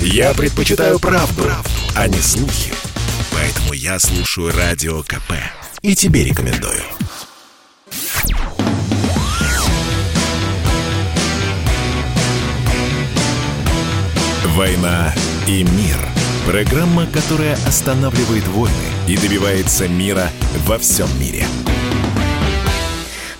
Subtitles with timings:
[0.00, 2.72] Я предпочитаю правду, правду, а не слухи.
[3.32, 5.32] Поэтому я слушаю Радио КП.
[5.82, 6.82] И тебе рекомендую.
[14.54, 15.14] «Война
[15.46, 15.98] и мир»–
[16.46, 18.74] программа, которая останавливает войны
[19.06, 20.30] и добивается мира
[20.66, 21.46] во всем мире–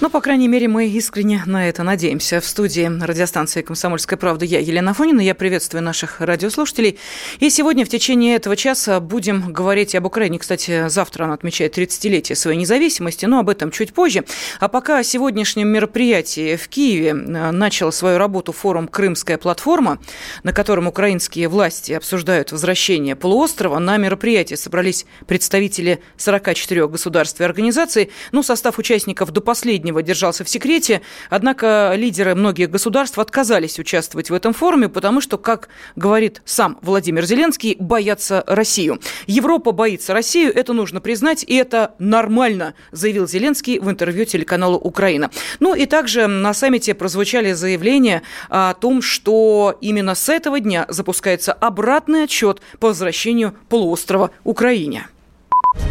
[0.01, 2.41] ну, по крайней мере, мы искренне на это надеемся.
[2.41, 5.21] В студии радиостанции «Комсомольская правда» я, Елена Фонина.
[5.21, 6.99] Я приветствую наших радиослушателей.
[7.41, 10.39] И сегодня в течение этого часа будем говорить об Украине.
[10.39, 14.25] Кстати, завтра она отмечает 30-летие своей независимости, но об этом чуть позже.
[14.61, 17.15] А пока о сегодняшнем мероприятии в Киеве э,
[17.51, 19.99] начал свою работу форум «Крымская платформа»,
[20.43, 23.79] на котором украинские власти обсуждают возвращение полуострова.
[23.79, 28.11] На мероприятии собрались представители 44 государств и организаций.
[28.31, 31.01] Ну, состав участников до последнего последнего держался в секрете.
[31.31, 37.25] Однако лидеры многих государств отказались участвовать в этом форуме, потому что, как говорит сам Владимир
[37.25, 38.99] Зеленский, боятся Россию.
[39.29, 45.31] Европа боится Россию, это нужно признать, и это нормально, заявил Зеленский в интервью телеканалу «Украина».
[45.61, 51.53] Ну и также на саммите прозвучали заявления о том, что именно с этого дня запускается
[51.53, 55.07] обратный отчет по возвращению полуострова Украине.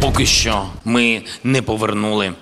[0.00, 2.32] Поки що ми не повернули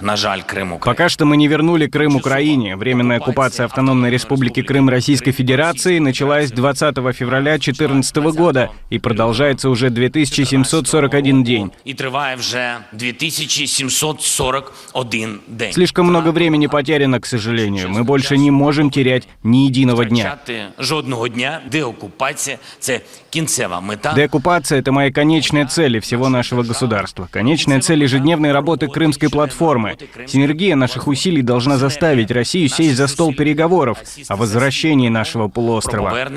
[0.00, 0.96] на жаль, Крым Украине.
[0.96, 2.76] Пока что мы не вернули Крым Украине.
[2.76, 9.90] Временная оккупация Автономной Республики Крым Российской Федерации началась 20 февраля 2014 года и продолжается уже
[9.90, 11.70] 2741 день.
[11.84, 15.72] И триває вже 2741 день.
[15.72, 17.88] Слишком много времени потеряно, к сожалению.
[17.88, 20.38] Мы больше не можем терять ни единого дня.
[20.78, 24.12] Жодного дня деоккупация– це кінцева мета.
[24.12, 27.28] Деоккупация– это моя конечная цель и всего нашего государства.
[27.30, 29.83] Конечная цель ежедневной работы Крымской платформы.
[30.26, 36.30] Синергия наших усилий должна заставить Россию сесть за стол переговоров о возвращении нашего полуострова.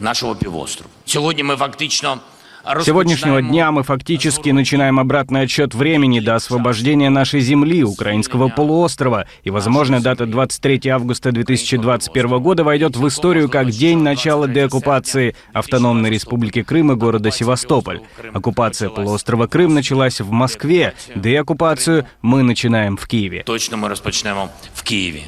[0.00, 0.90] нашого півострову.
[1.04, 2.18] Сьогодні фактично
[2.64, 9.26] с сегодняшнего дня мы фактически начинаем обратный отсчет времени до освобождения нашей земли, украинского полуострова,
[9.42, 16.10] и, возможно, дата 23 августа 2021 года войдет в историю как день начала деоккупации Автономной
[16.10, 18.00] Республики Крым и города Севастополь.
[18.32, 23.42] Оккупация полуострова Крым началась в Москве, деоккупацию мы начинаем в Киеве.
[23.44, 25.24] Точно мы распочнем в Киеве.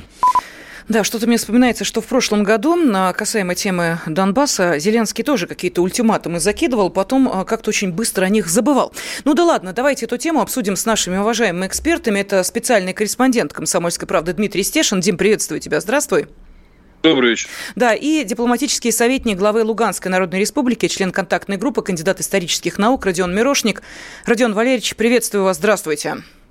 [0.89, 2.77] Да, что-то мне вспоминается, что в прошлом году,
[3.15, 8.49] касаемо темы Донбасса, Зеленский тоже какие-то ультиматумы закидывал, потом а, как-то очень быстро о них
[8.49, 8.93] забывал.
[9.25, 12.21] Ну да ладно, давайте эту тему обсудим с нашими уважаемыми экспертами.
[12.21, 15.01] Это специальный корреспондент «Комсомольской правды» Дмитрий Стешин.
[15.01, 15.81] Дим, приветствую тебя.
[15.81, 16.27] Здравствуй.
[17.03, 17.49] Добрый вечер.
[17.77, 23.35] Да, и дипломатический советник главы Луганской Народной Республики, член контактной группы, кандидат исторических наук Родион
[23.35, 23.83] Мирошник.
[24.27, 25.57] Родион Валерьевич, приветствую вас.
[25.57, 26.11] Здравствуйте.
[26.11, 26.44] Здравствуйте.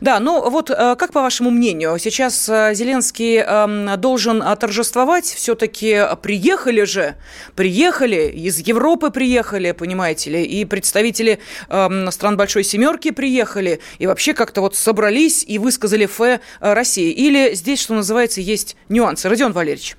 [0.00, 5.24] Да, ну вот э, как по вашему мнению, сейчас э, Зеленский эм, должен торжествовать?
[5.24, 7.14] Все-таки приехали же,
[7.54, 14.34] приехали, из Европы приехали, понимаете ли, и представители эм, стран Большой Семерки приехали, и вообще
[14.34, 17.10] как-то вот собрались и высказали фе э, России.
[17.10, 19.28] Или здесь, что называется, есть нюансы?
[19.28, 19.96] Родион Валерьевич.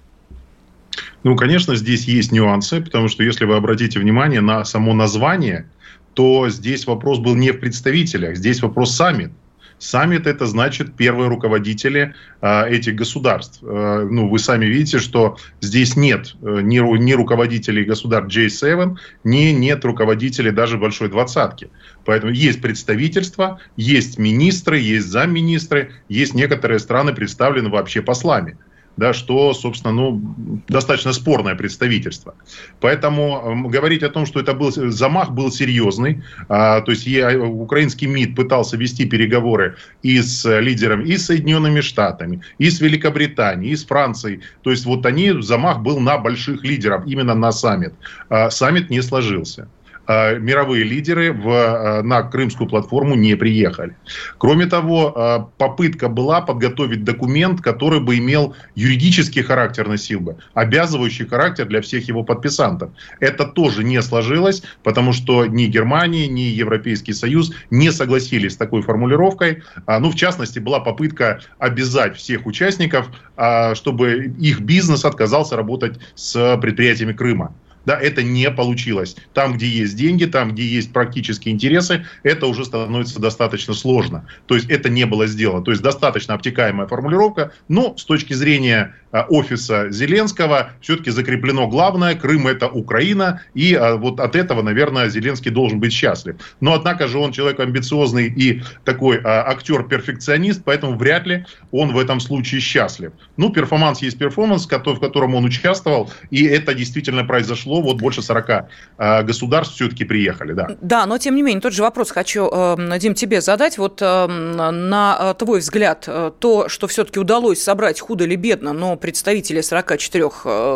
[1.23, 5.69] Ну, конечно, здесь есть нюансы, потому что если вы обратите внимание на само название–
[6.13, 9.31] то здесь вопрос был не в представителях, здесь вопрос саммит.
[9.79, 13.59] Саммит это значит первые руководители э, этих государств.
[13.62, 19.52] Э, ну, вы сами видите, что здесь нет э, ни, ни руководителей государств J7, ни
[19.52, 21.69] нет руководителей даже Большой Двадцатки.
[22.06, 28.57] Поэтому есть представительство, есть министры, есть замминистры, есть некоторые страны представлены вообще послами
[28.97, 30.21] да, что, собственно, ну,
[30.67, 32.35] достаточно спорное представительство.
[32.79, 36.23] Поэтому э, говорить о том, что это был замах, был серьезный.
[36.49, 41.81] А, то есть я, украинский МИД пытался вести переговоры и с лидером, и с Соединенными
[41.81, 44.41] Штатами, и с Великобританией, и с Францией.
[44.61, 47.93] То есть вот они, замах был на больших лидеров, именно на саммит.
[48.29, 49.67] А, саммит не сложился.
[50.06, 53.96] Э, мировые лидеры в, э, на крымскую платформу не приехали.
[54.38, 61.25] Кроме того, э, попытка была подготовить документ, который бы имел юридический характер, носил бы, обязывающий
[61.25, 62.90] характер для всех его подписантов.
[63.22, 68.82] Это тоже не сложилось, потому что ни Германия, ни Европейский Союз не согласились с такой
[68.82, 69.64] формулировкой.
[69.85, 73.08] А, ну, в частности, была попытка обязать всех участников,
[73.38, 77.56] а, чтобы их бизнес отказался работать с предприятиями Крыма.
[77.85, 79.16] Да, это не получилось.
[79.34, 84.28] Там, где есть деньги, там, где есть практические интересы, это уже становится достаточно сложно.
[84.47, 85.64] То есть это не было сделано.
[85.64, 92.16] То есть достаточно обтекаемая формулировка, но с точки зрения а, офиса Зеленского все-таки закреплено главное,
[92.16, 96.38] Крым это Украина, и а, вот от этого, наверное, Зеленский должен быть счастлив.
[96.62, 102.00] Но однако же он человек амбициозный и такой а, актер-перфекционист, поэтому вряд ли он в
[102.00, 103.12] этом случае счастлив.
[103.35, 107.72] Ну, перформанс есть перформанс, в котором он участвовал, и это действительно произошло.
[107.81, 108.49] Вот больше 40
[108.97, 110.67] э, государств все-таки приехали, да.
[110.81, 113.78] Да, но тем не менее, тот же вопрос хочу, э, Дим, тебе задать.
[113.78, 116.08] Вот э, на твой взгляд,
[116.40, 120.29] то, что все-таки удалось собрать худо или бедно, но представители 44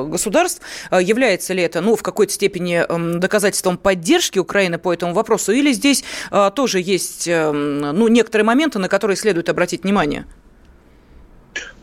[0.05, 0.61] государств,
[0.91, 2.83] является ли это, ну, в какой-то степени
[3.19, 6.03] доказательством поддержки Украины по этому вопросу, или здесь
[6.55, 10.25] тоже есть, ну, некоторые моменты, на которые следует обратить внимание?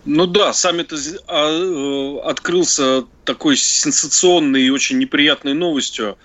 [0.07, 0.93] Ну да, саммит
[1.27, 6.19] а, э, открылся такой сенсационной и очень неприятной новостью.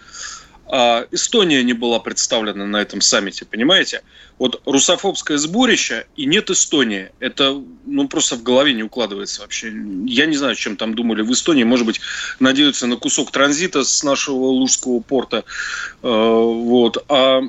[0.72, 4.04] А Эстония не была представлена на этом саммите, понимаете?
[4.38, 7.10] Вот русофобское сборище и нет Эстонии.
[7.20, 9.74] Это ну, просто в голове не укладывается вообще.
[10.06, 11.64] Я не знаю, чем там думали в Эстонии.
[11.64, 12.02] Может быть,
[12.40, 15.44] надеются на кусок транзита с нашего Лужского порта.
[16.04, 17.04] Э, вот.
[17.10, 17.42] А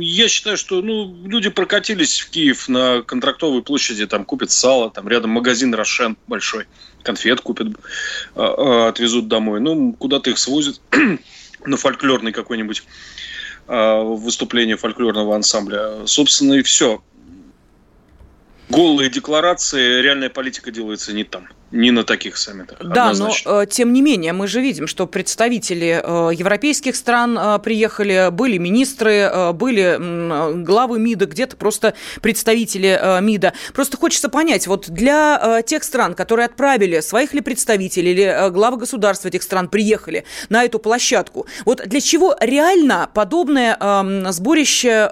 [0.00, 5.08] я считаю, что ну, люди прокатились в Киев на контрактовой площади, там купят сало, там
[5.08, 6.66] рядом магазин Рошен большой,
[7.02, 9.60] конфет купят, э, э, отвезут домой.
[9.60, 10.80] Ну, куда-то их свозят
[11.66, 12.84] на фольклорный какой-нибудь
[13.68, 16.06] э, выступление фольклорного ансамбля.
[16.06, 17.02] Собственно, и все.
[18.68, 22.78] Голые декларации, реальная политика делается не там не на таких саммитах.
[22.80, 23.52] Да, однозначно.
[23.52, 28.30] но э, тем не менее мы же видим, что представители э, европейских стран э, приехали,
[28.30, 33.52] были министры, были главы МИДа, где-то просто представители МИДа.
[33.74, 39.26] Просто хочется понять, вот для тех стран, которые отправили своих ли представителей или главы государств
[39.26, 43.76] этих стран приехали на эту площадку, вот для чего реально подобное
[44.32, 45.10] сборище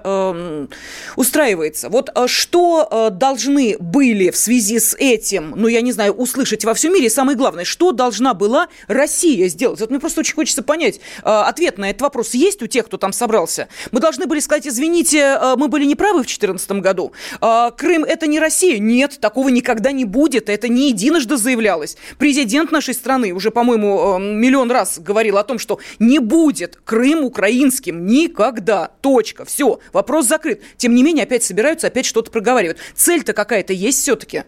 [1.15, 1.89] устраивается?
[1.89, 6.73] Вот что должны были в связи с этим, ну я не знаю, услышать услышать во
[6.73, 7.07] всем мире.
[7.07, 9.79] И самое главное, что должна была Россия сделать?
[9.79, 12.97] Вот мне просто очень хочется понять, э, ответ на этот вопрос есть у тех, кто
[12.97, 13.67] там собрался?
[13.91, 17.11] Мы должны были сказать, извините, э, мы были неправы в 2014 году.
[17.41, 18.79] Э, Крым– это не Россия.
[18.79, 20.49] Нет, такого никогда не будет.
[20.49, 21.97] Это не единожды заявлялось.
[22.17, 28.05] Президент нашей страны уже, по-моему, миллион раз говорил о том, что не будет Крым украинским
[28.05, 28.91] никогда.
[29.01, 29.45] Точка.
[29.45, 29.79] Все.
[29.93, 30.61] Вопрос закрыт.
[30.77, 32.77] Тем не менее, опять собираются, опять что-то проговаривают.
[32.95, 34.43] Цель-то какая-то есть все-таки?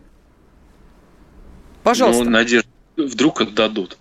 [1.87, 2.25] Пожалуйста.
[2.25, 2.67] Ну, Надежда,
[2.97, 3.97] вдруг отдадут.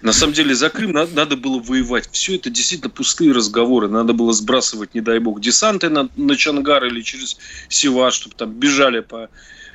[0.00, 2.08] На самом деле за Крым надо, надо было воевать.
[2.10, 3.88] Все это действительно пустые разговоры.
[3.88, 7.36] Надо было сбрасывать, не дай бог, десанты на, на Чангар или через
[7.68, 9.28] Сева, чтобы там бежали по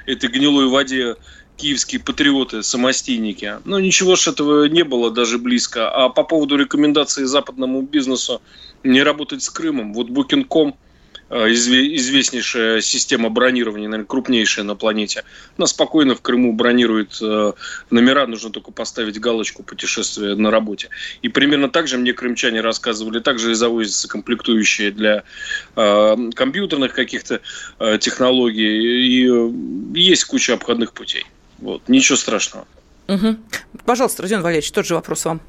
[0.08, 1.18] этой гнилой воде
[1.58, 3.58] киевские патриоты, самостийники.
[3.64, 5.88] Но ничего ж этого не было даже близко.
[5.92, 8.42] А по поводу рекомендаций западному бизнесу
[8.84, 10.74] не работать с Крымом, вот Booking.com–
[11.32, 15.24] известнейшая система бронирования, наверное, крупнейшая на планете.
[15.58, 17.54] Она спокойно в Крыму бронирует э,
[17.90, 20.90] номера, нужно только поставить галочку путешествия на работе.
[21.22, 25.24] И примерно так же мне крымчане рассказывали, также и завозятся комплектующие для
[25.76, 27.42] э, компьютерных каких-то
[28.00, 29.26] технологий.
[29.26, 31.26] И есть куча обходных путей.
[31.60, 32.68] Вот, ничего страшного.
[33.08, 33.38] Угу.
[33.86, 35.42] Пожалуйста, Родион Валерьевич, тот же вопрос вам.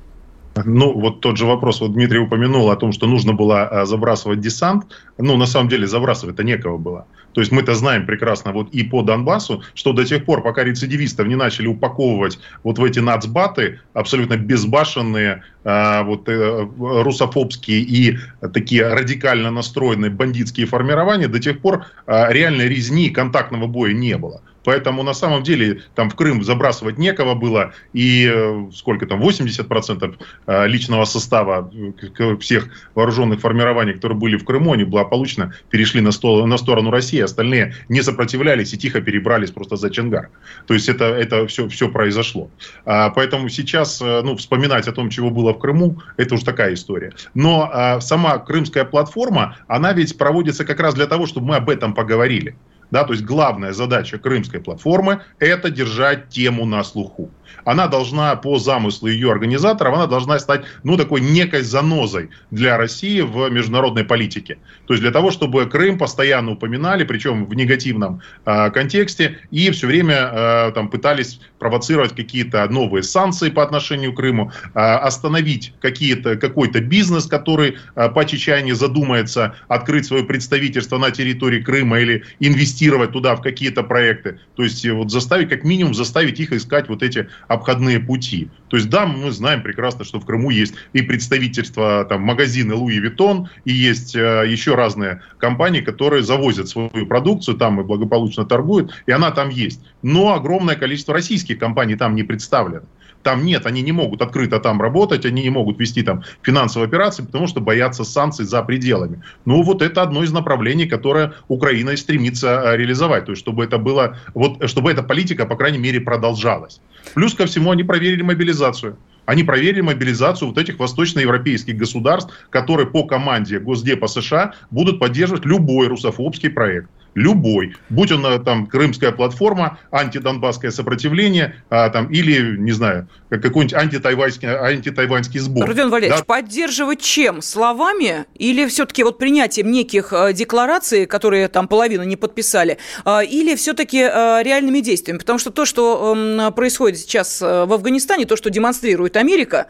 [0.65, 4.41] Ну, вот тот же вопрос, вот Дмитрий упомянул о том, что нужно было а, забрасывать
[4.41, 4.85] десант.
[5.19, 7.07] Ну, на самом деле, забрасывать-то некого было.
[7.33, 11.27] То есть мы-то знаем прекрасно вот и по Донбассу, что до тех пор, пока рецидивистов
[11.27, 18.19] не начали упаковывать вот в эти нацбаты, абсолютно безбашенные, э, вот э, русофобские и
[18.53, 24.43] такие радикально настроенные бандитские формирования, до тех пор э, реальной резни контактного боя не было.
[24.65, 30.17] Поэтому на самом деле там в Крым забрасывать некого было, и э, сколько там, 80%
[30.47, 31.71] э, личного состава
[32.19, 36.91] э, всех вооруженных формирований, которые были в Крыму, они благополучно перешли на, стол, на сторону
[36.91, 40.31] России, остальные не сопротивлялись и тихо перебрались просто за Чангар.
[40.67, 42.51] То есть это, это все, все произошло.
[42.85, 47.13] А, поэтому сейчас ну, вспоминать о том, чего было в Крыму, это уж такая история.
[47.35, 51.69] Но а, сама крымская платформа, она ведь проводится как раз для того, чтобы мы об
[51.69, 52.57] этом поговорили.
[52.93, 57.31] Да, то есть главная задача крымской платформы– это держать тему на слуху
[57.65, 63.21] она должна, по замыслу ее организаторов, она должна стать, ну, такой некой занозой для России
[63.21, 64.59] в международной политике.
[64.87, 69.87] То есть для того, чтобы Крым постоянно упоминали, причем в негативном э, контексте, и все
[69.87, 76.37] время э, там пытались провоцировать какие-то новые санкции по отношению к Крыму, э, остановить какие-то,
[76.37, 82.82] какой-то бизнес, который э, по Чечане задумается открыть свое представительство на территории Крыма или инвестировать
[82.83, 84.39] инвестировать туда в какие-то проекты.
[84.57, 88.49] То есть вот заставить, как минимум, заставить их искать вот эти обходные пути.
[88.69, 92.99] То есть да, мы знаем прекрасно, что в Крыму есть и представительства, там, магазины Луи
[92.99, 98.93] Виттон, и есть э, еще разные компании, которые завозят свою продукцию там и благополучно торгуют,
[99.07, 99.81] и она там есть.
[100.03, 102.87] Но огромное количество российских компаний там не представлено.
[103.23, 107.23] Там нет, они не могут открыто там работать, они не могут вести там финансовые операции,
[107.23, 109.23] потому что боятся санкций за пределами.
[109.45, 113.27] Ну, вот это одно из направлений, которое Украина стремится э, реализовать.
[113.27, 116.81] То есть, чтобы это было, вот, чтобы эта политика, по крайней мере, продолжалась.
[117.15, 118.97] Плюс ко всему, они проверили мобилизацию.
[119.27, 125.89] Они проверили мобилизацию вот этих восточноевропейских государств, которые по команде Госдепа США будут поддерживать любой
[125.89, 132.73] русофобский проект любой, будь он э, там крымская платформа, антидонбасское сопротивление, а, там, или, не
[132.73, 135.67] знаю, какой-нибудь антитайваньский, антитайваньский сбор.
[135.67, 136.25] Родион Валерьевич, да?
[136.25, 137.43] поддерживать чем?
[137.43, 143.55] Словами или все-таки вот принятием неких э, деклараций, которые там половину не подписали, э, или
[143.57, 145.19] все-таки реальными действиями?
[145.19, 149.67] Потому что то, что эм, происходит сейчас в Афганистане, то, что демонстрирует Америка,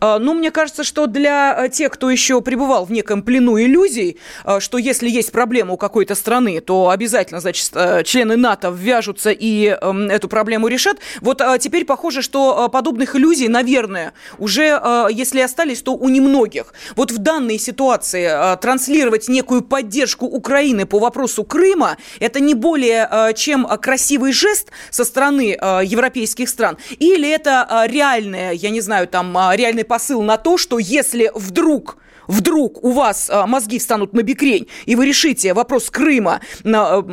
[0.00, 4.18] ну, мне кажется, что для тех, кто еще пребывал в неком плену иллюзий,
[4.58, 9.66] что если есть проблема у какой-то страны, то обязательно, значит, э, члены НАТО ввяжутся и
[9.66, 10.98] эм, эту проблему решат.
[11.20, 14.80] Вот э, теперь похоже, что э, подобных иллюзий, наверное, уже,
[15.12, 16.74] если остались, то у немногих.
[16.96, 23.66] Вот в данной ситуации транслировать некую поддержку Украины по вопросу Крыма, это не более чем
[23.66, 30.22] красивый жест со стороны европейских стран, или это реальное, я не знаю, там, реальный посыл
[30.22, 35.06] на то, что если вдруг вдруг у вас а, мозги встанут на бикрень, и вы
[35.06, 37.04] решите вопрос Крыма а,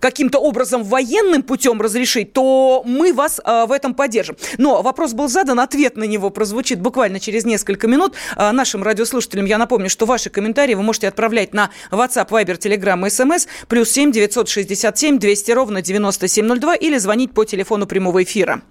[0.00, 4.36] каким-то образом военным путем разрешить, то мы вас а, в этом поддержим.
[4.56, 8.14] Но вопрос был задан, ответ на него прозвучит буквально через несколько минут.
[8.36, 13.00] А, нашим радиослушателям я напомню, что ваши комментарии вы можете отправлять на WhatsApp, Viber, Telegram
[13.06, 18.62] SMS плюс 7 967 200 ровно 9702 или звонить по телефону прямого эфира.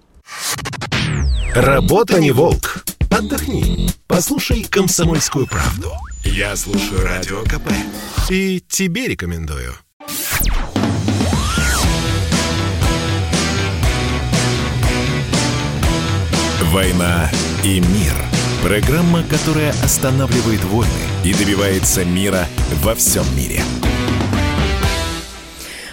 [1.60, 2.84] Работа не волк.
[3.10, 3.90] Отдохни.
[4.06, 5.90] Послушай «Комсомольскую правду».
[6.22, 7.72] Я слушаю Радио КП.
[8.30, 9.74] И тебе рекомендую.
[16.70, 17.28] «Война
[17.64, 18.14] и мир».
[18.62, 20.92] Программа, которая останавливает войны
[21.24, 22.46] и добивается мира
[22.84, 23.64] во всем мире.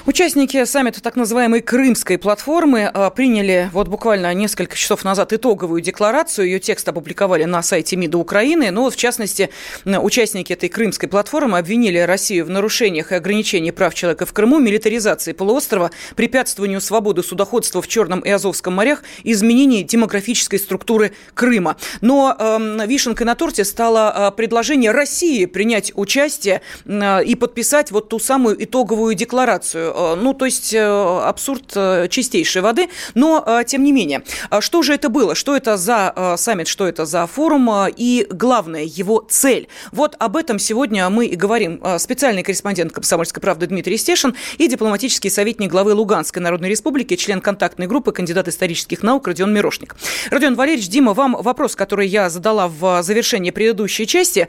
[0.08, 6.46] Участники саммита так называемой Крымской платформы а, приняли вот буквально несколько часов назад итоговую декларацию.
[6.46, 8.70] Ее текст опубликовали на сайте МИДа Украины.
[8.70, 9.50] Но, в частности,
[9.84, 15.34] участники этой Крымской платформы обвинили Россию в нарушениях и ограничении прав человека в Крыму, милитаризации
[15.34, 21.78] полуострова, препятствованию свободы судоходства в Черном и Азовском морях, изменении демографической структуры Крыма.
[22.02, 28.20] Но э, вишенкой на торте стало предложение России принять участие э, и подписать вот ту
[28.20, 34.24] самую итоговую декларацию ну, то есть э, абсурд э, чистейшей воды, но тем не менее.
[34.60, 35.36] Что же это было?
[35.36, 39.68] Что это за саммит, что это за форум и, главное, его цель?
[39.92, 41.82] Вот об этом сегодня мы и говорим.
[41.98, 47.88] Специальный корреспондент «Комсомольской правды» Дмитрий Стешин и дипломатический советник главы Луганской Народной Республики, член контактной
[47.88, 49.96] группы, кандидат исторических наук Родион Мирошник.
[50.30, 54.48] Родион Валерьевич, Дима, вам вопрос, который я задала в завершении предыдущей части.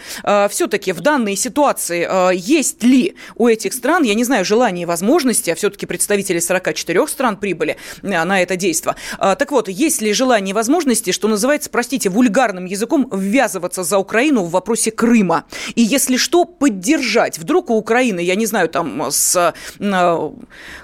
[0.50, 5.35] Все-таки в данной ситуации есть ли у этих стран, я не знаю, желание и возможность
[5.36, 8.96] возможности, а все-таки представители 44 стран прибыли э, на это действо.
[9.18, 13.98] А, так вот, есть ли желание и возможности, что называется, простите, вульгарным языком ввязываться за
[13.98, 15.44] Украину в вопросе Крыма?
[15.74, 17.38] И если что, поддержать.
[17.38, 20.30] Вдруг у Украины, я не знаю, там с э,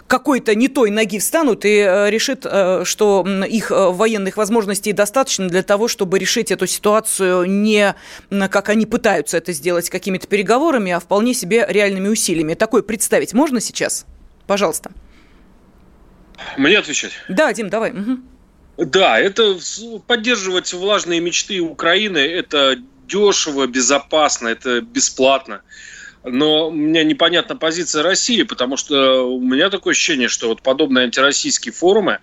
[0.06, 2.47] какой-то не той ноги встанут и э, решит,
[2.85, 7.94] что их военных возможностей достаточно для того, чтобы решить эту ситуацию не
[8.50, 12.54] как они пытаются это сделать какими-то переговорами, а вполне себе реальными усилиями.
[12.54, 14.06] Такое представить можно сейчас?
[14.46, 14.90] Пожалуйста.
[16.56, 17.12] Мне отвечать?
[17.28, 17.92] Да, Дим, давай.
[17.92, 18.18] Угу.
[18.78, 19.58] Да, это
[20.06, 25.62] поддерживать влажные мечты Украины, это дешево, безопасно, это бесплатно.
[26.25, 31.04] Но у меня непонятна позиция России, потому что у меня такое ощущение, что вот подобные
[31.04, 32.20] антироссийские форумы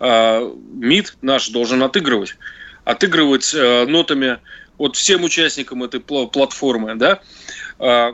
[0.00, 2.36] э, МИД наш должен отыгрывать.
[2.84, 4.38] Отыгрывать э, нотами
[4.78, 7.20] вот всем участникам этой платформы, да,
[7.78, 8.12] э,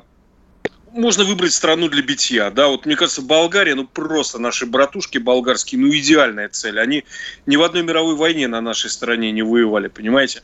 [0.92, 5.80] можно выбрать страну для битья, да, вот мне кажется, Болгария, ну просто наши братушки болгарские,
[5.80, 7.04] ну идеальная цель, они
[7.46, 10.42] ни в одной мировой войне на нашей стороне не воевали, понимаете?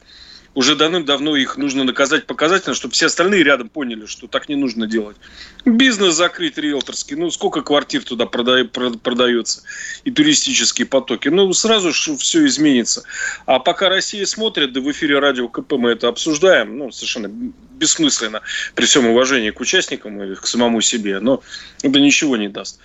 [0.54, 4.86] Уже давным-давно их нужно наказать показательно, чтобы все остальные рядом поняли, что так не нужно
[4.86, 5.16] делать.
[5.64, 9.62] Бизнес закрыть риэлторский, ну сколько квартир туда продается
[10.04, 11.28] и туристические потоки.
[11.28, 13.04] Ну сразу же все изменится.
[13.46, 18.42] А пока Россия смотрит, да в эфире радио КП мы это обсуждаем, ну совершенно бессмысленно,
[18.74, 21.42] при всем уважении к участникам и к самому себе, но
[21.82, 22.80] это ничего не даст.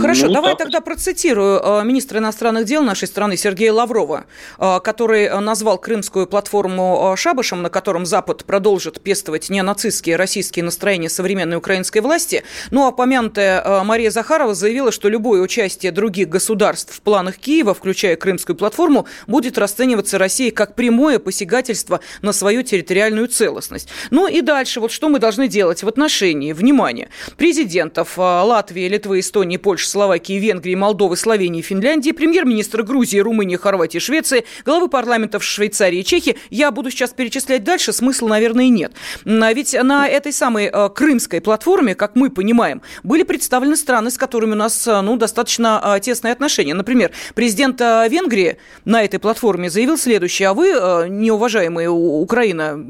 [0.00, 0.58] Хорошо, ну, давай так.
[0.58, 4.24] тогда процитирую э, министра иностранных дел нашей страны Сергея Лаврова,
[4.58, 11.08] э, который назвал крымскую платформу э, шабашем, на котором Запад продолжит пестовать неонацистские российские настроения
[11.08, 12.42] современной украинской власти.
[12.70, 18.16] Ну, а помянутая Мария Захарова заявила, что любое участие других государств в планах Киева, включая
[18.16, 23.88] крымскую платформу, будет расцениваться Россией как прямое посягательство на свою территориальную целостность.
[24.10, 29.43] Ну и дальше, вот что мы должны делать в отношении, внимание, президентов Латвии, Литвы, Эстонии,
[29.44, 35.98] Эстонии, Польши, Словакии, Венгрии, Молдовы, Словении, Финляндии, премьер-министр Грузии, Румынии, Хорватии, Швеции, главы парламентов Швейцарии
[35.98, 36.36] и Чехии.
[36.48, 38.92] Я буду сейчас перечислять дальше, смысла, наверное, нет.
[39.26, 44.16] А ведь на этой самой э, крымской платформе, как мы понимаем, были представлены страны, с
[44.16, 46.72] которыми у нас э, ну, достаточно э, тесные отношения.
[46.72, 50.48] Например, президент Венгрии на этой платформе заявил следующее.
[50.48, 50.68] А вы,
[51.10, 52.82] неуважаемые Украина,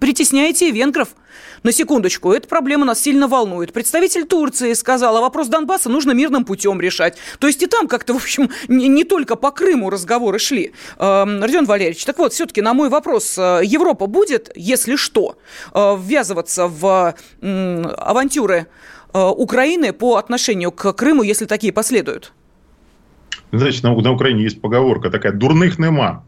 [0.00, 1.08] притесняете венгров.
[1.62, 3.72] На секундочку, эта проблема нас сильно волнует.
[3.72, 7.18] Представитель Турции сказал, а вопрос Донбасса нужно мирным путем решать.
[7.40, 10.72] То есть и там как-то, в общем, не, не только по Крыму разговоры шли.
[10.96, 15.36] Э, Родион Валерьевич, так вот, все-таки на мой вопрос, э, Европа будет, если что,
[15.74, 18.66] э, ввязываться в авантюры
[19.12, 22.32] э, Украины по отношению к Крыму, если такие последуют?
[23.50, 26.22] Значит, на, на Украине есть поговорка такая «дурных нема».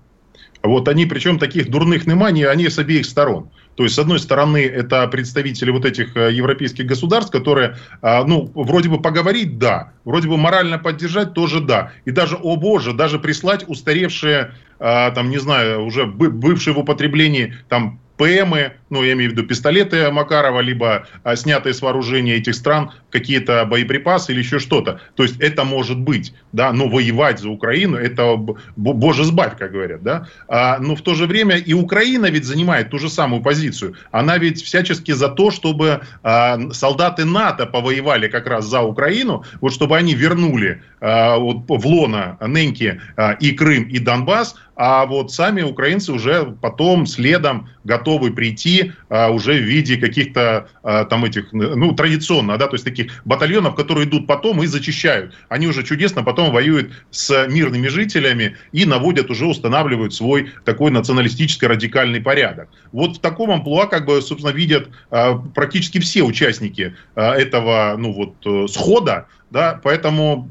[0.62, 3.50] Вот они, причем таких дурных нема, они, они с обеих сторон.
[3.80, 8.52] То есть, с одной стороны, это представители вот этих э, европейских государств, которые, а, ну,
[8.54, 11.90] вроде бы поговорить, да, вроде бы морально поддержать тоже да.
[12.04, 18.00] И даже, о боже, даже прислать устаревшие, там, не знаю, уже бывшие в употреблении, там,
[18.20, 22.90] ПМы, ну, я имею в виду пистолеты Макарова, либо а, снятые с вооружения этих стран
[23.08, 25.00] какие-то боеприпасы или еще что-то.
[25.14, 28.36] То есть это может быть, да, но воевать за Украину, это
[28.76, 30.26] боже сбавь, как говорят, да.
[30.48, 33.94] А, но в то же время и Украина ведь занимает ту же самую позицию.
[34.10, 39.72] Она ведь всячески за то, чтобы а, солдаты НАТО повоевали как раз за Украину, вот
[39.72, 45.32] чтобы они вернули а, вот, в лона Неньки а, и Крым, и Донбасс, а вот
[45.32, 51.52] сами украинцы уже потом следом готовы прийти а, уже в виде каких-то а, там этих,
[51.52, 55.34] ну, традиционно, да, то есть таких батальонов, которые идут потом и зачищают.
[55.48, 61.66] Они уже чудесно потом воюют с мирными жителями и наводят, уже устанавливают свой такой националистический
[61.66, 62.68] радикальный порядок.
[62.92, 68.12] Вот в таком амплуа, как бы, собственно, видят а, практически все участники а, этого, ну,
[68.12, 70.48] вот, э, схода, да, поэтому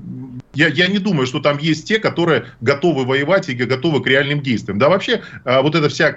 [0.54, 4.42] я, я не думаю, что там есть те, которые готовы воевать и готовы к реальным
[4.42, 4.80] действиям.
[4.80, 6.16] Да, вообще, а, вот эта вся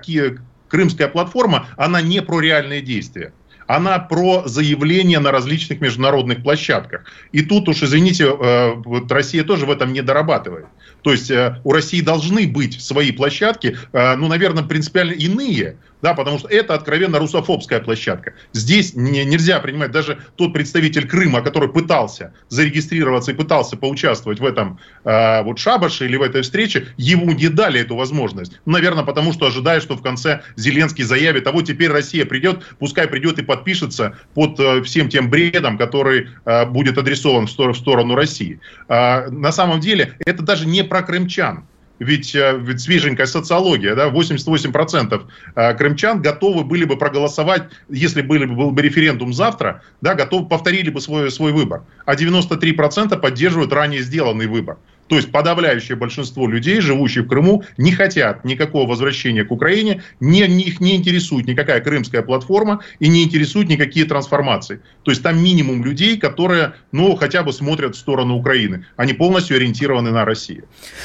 [0.68, 3.32] крымская платформа, она не про реальные действия
[3.66, 7.04] она про заявления на различных международных площадках.
[7.32, 10.66] И тут уж, извините, э, вот Россия тоже в этом не дорабатывает.
[11.02, 16.14] То есть э, у России должны быть свои площадки, э, ну, наверное, принципиально иные, да,
[16.14, 18.34] потому что это откровенно русофобская площадка.
[18.52, 24.44] Здесь не, нельзя принимать даже тот представитель Крыма, который пытался зарегистрироваться и пытался поучаствовать в
[24.44, 28.60] этом э, вот шабаше или в этой встрече, ему не дали эту возможность.
[28.66, 33.06] Наверное, потому что ожидает, что в конце Зеленский заявит, а вот теперь Россия придет, пускай
[33.06, 37.78] придет и подпишется под э, всем тем бредом, который э, будет адресован в сторону, в
[37.78, 38.58] сторону России.
[38.88, 41.64] Э, на самом деле это даже не про крымчан
[42.02, 48.44] ведь, э, ведь свеженькая социология, да, 88% э, крымчан готовы были бы проголосовать, если были,
[48.46, 51.84] был бы референдум завтра, да, готовы, повторили бы свой, свой выбор.
[52.04, 54.78] А 93% поддерживают ранее сделанный выбор.
[55.12, 60.40] То есть подавляющее большинство людей, живущих в Крыму, не хотят никакого возвращения к Украине, не,
[60.40, 64.80] их не интересует никакая крымская платформа и не интересуют никакие трансформации.
[65.02, 68.86] То есть там минимум людей, которые, ну, хотя бы смотрят в сторону Украины.
[68.96, 70.64] Они полностью ориентированы на Россию.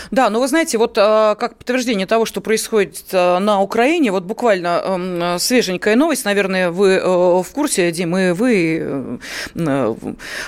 [0.10, 4.24] Да, но вы знаете, вот э, как подтверждение того, что происходит э, на Украине, вот
[4.24, 9.20] буквально свеженькая новость, наверное, вы э, в курсе, Дим, и вы,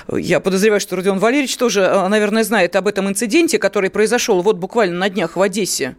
[0.08, 4.56] я подозреваю, что Родион Валерьевич тоже, наверное, знает об этом инциденте, инциденте, который произошел вот
[4.56, 5.96] буквально на днях в Одессе,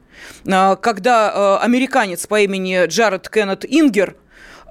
[0.48, 4.16] а, когда а, американец по имени Джаред Кеннет Ингер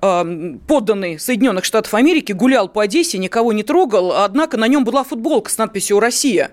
[0.02, 0.26] а,
[0.66, 5.50] подданный Соединенных Штатов Америки, гулял по Одессе, никого не трогал, однако на нем была футболка
[5.50, 6.50] с надписью «Россия».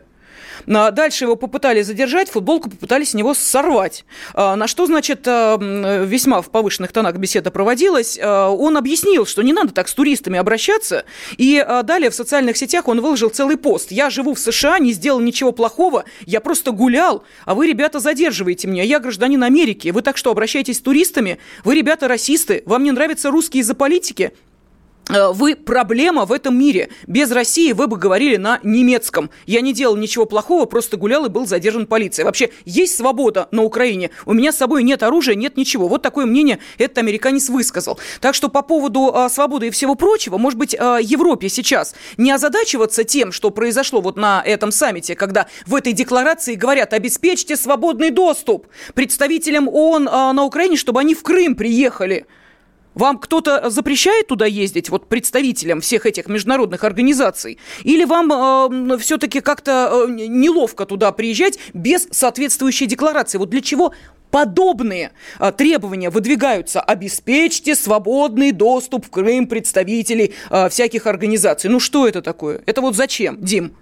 [0.67, 4.05] А дальше его попытались задержать, футболку попытались с него сорвать.
[4.33, 8.19] А, на что, значит, а, весьма в повышенных тонах беседа проводилась.
[8.19, 11.05] Он объяснил, что не надо так с туристами обращаться.
[11.37, 13.91] И далее в социальных сетях он выложил целый пост.
[13.91, 18.67] «Я живу в США, не сделал ничего плохого, я просто гулял, а вы, ребята, задерживаете
[18.67, 18.83] меня.
[18.83, 19.89] Я гражданин Америки.
[19.89, 21.39] Вы так что, обращаетесь с туристами?
[21.63, 22.63] Вы, ребята, расисты?
[22.65, 24.33] Вам не нравятся русские из-за политики?
[25.09, 26.89] Э, вы проблема в этом мире.
[27.07, 29.29] Без России вы бы говорили на немецком.
[29.45, 32.25] Я не делал ничего плохого, просто гулял и был задержан полицией.
[32.25, 34.11] Вообще, есть свобода на Украине.
[34.25, 35.87] У меня с собой нет оружия, нет ничего.
[35.87, 37.99] Вот такое мнение этот американец высказал.
[38.21, 42.31] Так что по поводу а, свободы и всего прочего, может быть, а, Европе сейчас не
[42.31, 48.09] озадачиваться тем, что произошло вот на этом саммите, когда в этой декларации говорят, обеспечьте свободный
[48.09, 52.25] доступ представителям ООН а, на Украине, чтобы они в Крым приехали.
[52.97, 57.59] Вам кто-то запрещает туда ездить, вот представителям всех этих международных организаций?
[57.83, 63.37] Или вам э, все-таки как-то э, неловко туда приезжать без соответствующей декларации?
[63.37, 63.93] Вот для чего
[64.31, 66.81] подобные э, требования выдвигаются?
[66.81, 71.69] Обеспечьте свободный доступ в Крым представителей э, всяких организаций.
[71.69, 72.63] Ну что это такое?
[72.65, 73.75] Это вот зачем, Дим?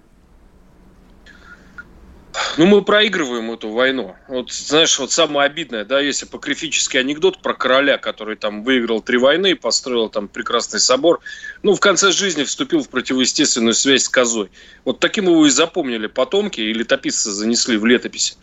[2.56, 4.16] Ну, мы проигрываем эту войну.
[4.28, 9.18] Вот, знаешь, вот самое обидное, да, если апокрифический анекдот про короля, который там выиграл три
[9.18, 11.20] войны построил там прекрасный собор,
[11.62, 14.50] ну, в конце жизни вступил в противоестественную связь с козой.
[14.84, 18.34] Вот таким его и запомнили потомки и летописцы занесли в летописи.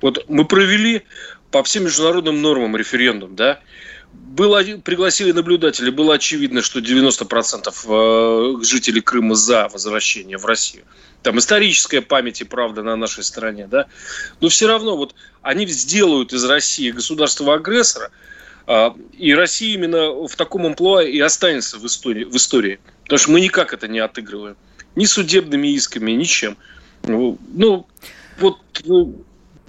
[0.00, 1.02] Вот мы провели
[1.50, 3.60] по всем международным нормам референдум, да,
[4.12, 10.84] было, пригласили наблюдателей, было очевидно, что 90% э, жителей Крыма за возвращение в Россию.
[11.22, 13.86] Там историческая память и правда на нашей стороне, да.
[14.40, 18.10] Но все равно вот они сделают из России государства-агрессора,
[18.66, 22.78] а, и Россия именно в таком амплуа и останется в истории, в истории.
[23.02, 24.56] Потому что мы никак это не отыгрываем.
[24.94, 26.56] Ни судебными исками, ничем.
[27.02, 27.86] Ну, ну
[28.38, 29.24] вот ну,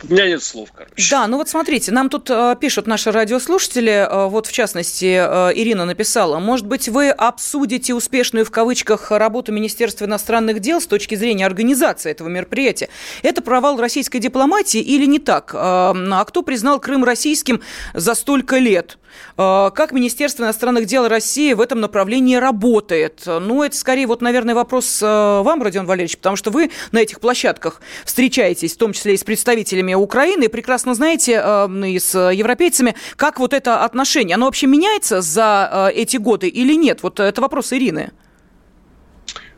[0.09, 0.93] у меня нет слов, короче.
[1.11, 5.51] Да, ну вот смотрите, нам тут э, пишут наши радиослушатели, э, вот в частности э,
[5.53, 11.15] Ирина написала, может быть, вы обсудите успешную в кавычках работу Министерства иностранных дел с точки
[11.15, 12.89] зрения организации этого мероприятия.
[13.21, 15.51] Это провал российской дипломатии или не так?
[15.53, 17.61] А кто признал Крым российским
[17.93, 18.97] за столько лет?
[19.35, 23.23] Как Министерство иностранных дел России в этом направлении работает?
[23.25, 27.81] Ну, это скорее, вот, наверное, вопрос вам, Родион Валерьевич, потому что вы на этих площадках
[28.05, 32.95] встречаетесь, в том числе и с представителями Украины, и прекрасно знаете, э, и с европейцами,
[33.15, 37.03] как вот это отношение, оно вообще меняется за эти годы или нет?
[37.03, 38.11] Вот это вопрос Ирины.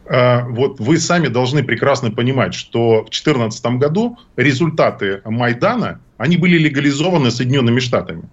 [0.05, 7.31] Вот вы сами должны прекрасно понимать, что в 2014 году результаты Майдана, они были легализованы
[7.31, 8.23] Соединенными Штатами.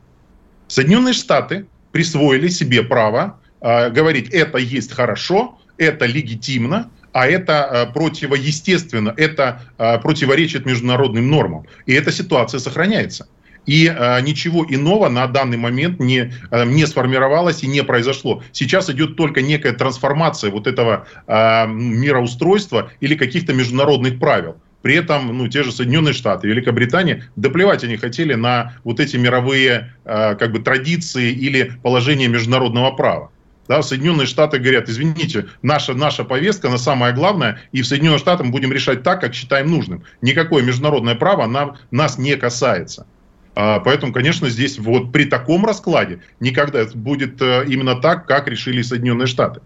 [0.67, 7.93] Соединенные Штаты присвоили себе право э, говорить, это есть хорошо, это легитимно, а это э,
[7.93, 11.67] противоестественно, это э, противоречит международным нормам.
[11.87, 13.29] И эта ситуация сохраняется.
[13.67, 18.43] И э, ничего иного на данный момент не, э, не сформировалось и не произошло.
[18.53, 24.57] Сейчас идет только некая трансформация вот этого э, мироустройства или каких-то международных правил.
[24.83, 29.17] При этом, ну, те же Соединенные Штаты, Великобритания, да плевать они хотели на вот эти
[29.17, 33.31] мировые, э, как бы, традиции или положения международного права.
[33.71, 38.47] Да, Соединенные Штаты говорят, извините, наша, наша повестка, она самая главная, и в Соединенных Штатах
[38.47, 40.03] мы будем решать так, как считаем нужным.
[40.23, 43.07] Никакое международное право нам, нас не касается.
[43.55, 48.83] А, поэтому, конечно, здесь вот при таком раскладе никогда будет э, именно так, как решили
[48.83, 49.61] Соединенные Штаты.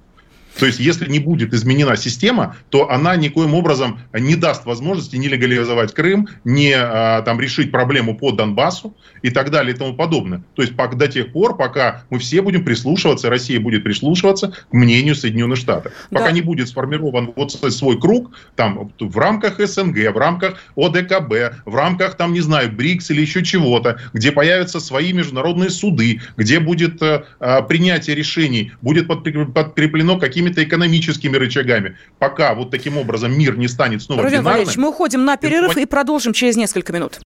[0.59, 5.29] То есть, если не будет изменена система, то она никоим образом не даст возможности не
[5.29, 10.43] легализовать Крым, не а, там, решить проблему по Донбассу и так далее и тому подобное.
[10.55, 15.15] То есть, до тех пор, пока мы все будем прислушиваться, Россия будет прислушиваться к мнению
[15.15, 15.93] Соединенных Штатов.
[16.11, 16.33] Пока да.
[16.33, 22.17] не будет сформирован вот свой круг, там, в рамках СНГ, в рамках ОДКБ, в рамках,
[22.17, 27.25] там, не знаю, БРИКС или еще чего-то, где появятся свои международные суды, где будет э,
[27.69, 31.97] принятие решений, будет подкреплено какими какими-то экономическими рычагами.
[32.19, 34.53] Пока вот таким образом мир не станет снова Родион бинарным...
[34.53, 37.21] Валерьевич, мы уходим на перерыв и продолжим через несколько минут.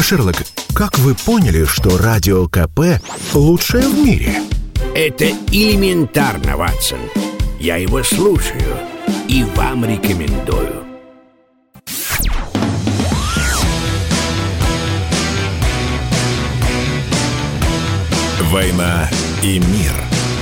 [0.00, 0.36] Шерлок,
[0.74, 3.00] как вы поняли, что Радио КП
[3.32, 4.34] лучшее в мире?
[4.94, 6.98] Это элементарно, Ватсон.
[7.58, 8.76] Я его слушаю
[9.28, 10.82] и вам рекомендую.
[18.50, 19.10] «Война
[19.42, 20.13] и мир»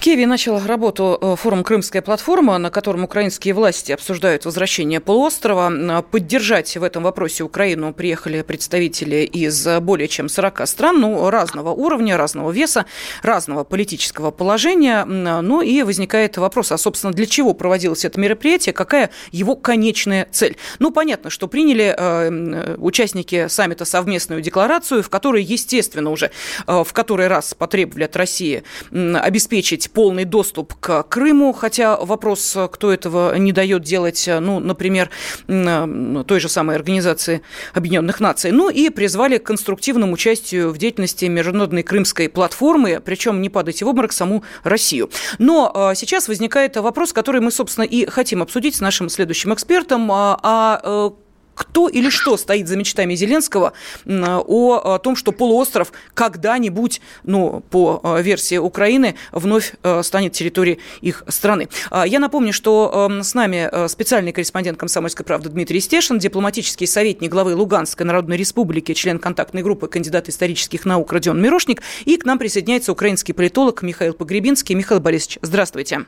[0.00, 5.70] В Киеве начал работу э, форум «Крымская платформа», на котором украинские власти обсуждают возвращение полуострова.
[5.70, 11.72] Э, поддержать в этом вопросе Украину приехали представители из более чем 40 стран, ну, разного
[11.72, 12.86] уровня, разного веса,
[13.22, 15.04] разного политического положения.
[15.04, 20.56] Ну и возникает вопрос, а, собственно, для чего проводилось это мероприятие, какая его конечная цель?
[20.78, 26.30] Ну, понятно, что приняли э, участники саммита совместную декларацию, в которой, естественно, уже
[26.66, 32.92] в который раз потребовали от России обеспечить иметь полный доступ к Крыму, хотя вопрос, кто
[32.92, 35.10] этого не дает делать, ну, например,
[35.46, 37.42] той же самой Организации
[37.74, 38.52] Объединенных Наций.
[38.52, 43.88] Ну и призвали к конструктивному участию в деятельности Международной Крымской платформы, причем не падайте в
[43.88, 45.10] обморок саму Россию.
[45.38, 50.10] Но сейчас возникает вопрос, который мы, собственно, и хотим обсудить с нашим следующим экспертом.
[50.12, 51.12] А, а
[51.60, 53.74] кто или что стоит за мечтами Зеленского
[54.06, 61.22] о том, что полуостров когда-нибудь, ну, по э, версии Украины, вновь э, станет территорией их
[61.28, 61.68] страны.
[61.90, 66.86] А, я напомню, что эм, с нами э, специальный корреспондент «Комсомольской правды» Дмитрий Стешин, дипломатический
[66.86, 72.24] советник главы Луганской Народной Республики, член контактной группы, кандидат исторических наук Родион Мирошник, и к
[72.24, 74.74] нам присоединяется украинский политолог Михаил Погребинский.
[74.74, 76.06] Михаил Борисович, здравствуйте.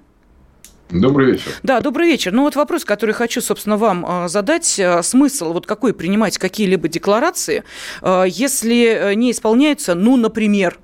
[0.93, 1.53] Добрый вечер.
[1.63, 2.33] Да, добрый вечер.
[2.33, 4.79] Ну вот вопрос, который хочу, собственно, вам а, задать.
[4.79, 7.65] А, смысл вот какой принимать какие-либо декларации,
[8.03, 10.79] а, если не исполняются, ну, например,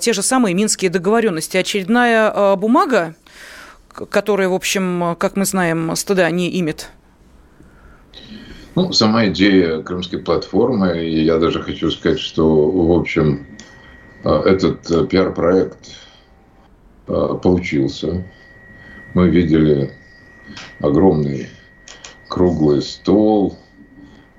[0.00, 1.56] те же самые минские договоренности.
[1.56, 3.14] Очередная бумага,
[4.10, 6.90] которая, в общем, как мы знаем, стыда не имеет.
[8.74, 13.46] Ну, сама идея крымской платформы, и я даже хочу сказать, что, в общем,
[14.24, 15.78] этот э, пиар-проект
[17.06, 18.24] получился
[19.16, 19.92] мы видели
[20.80, 21.48] огромный
[22.28, 23.56] круглый стол,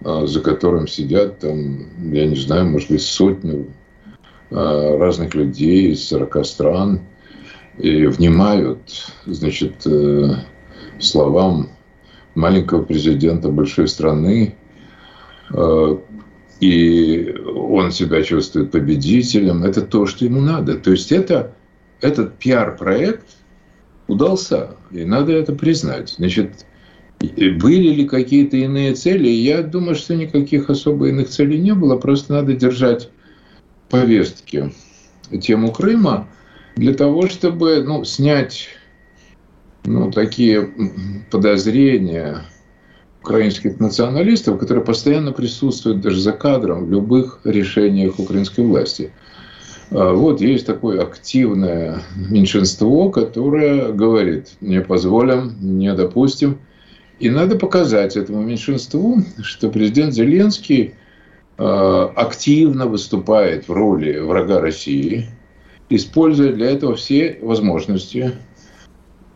[0.05, 3.65] а, за которым сидят там, я не знаю, может быть, сотни
[4.51, 7.01] а, разных людей из 40 стран
[7.79, 10.29] и внимают, значит, э,
[10.99, 11.69] словам
[12.35, 14.55] маленького президента большой страны,
[15.49, 15.99] а,
[16.59, 19.63] и он себя чувствует победителем.
[19.63, 20.75] Это то, что ему надо.
[20.75, 21.55] То есть это,
[21.99, 23.36] этот пиар-проект
[24.07, 26.15] удался, и надо это признать.
[26.17, 26.65] Значит,
[27.19, 29.27] были ли какие-то иные цели?
[29.27, 33.09] Я думаю, что никаких особо иных целей не было, просто надо держать
[33.89, 34.73] повестки
[35.41, 36.27] тему Крыма
[36.75, 38.69] для того, чтобы ну, снять
[39.85, 40.69] ну, такие
[41.31, 42.43] подозрения
[43.21, 49.11] украинских националистов, которые постоянно присутствуют даже за кадром в любых решениях украинской власти–
[49.89, 56.57] вот есть такое активное меньшинство, которое говорит, не позволим, не допустим.
[57.19, 60.93] И надо показать этому меньшинству, что президент Зеленский
[61.57, 65.25] а, активно выступает в роли врага России,
[65.89, 68.33] используя для этого все возможности.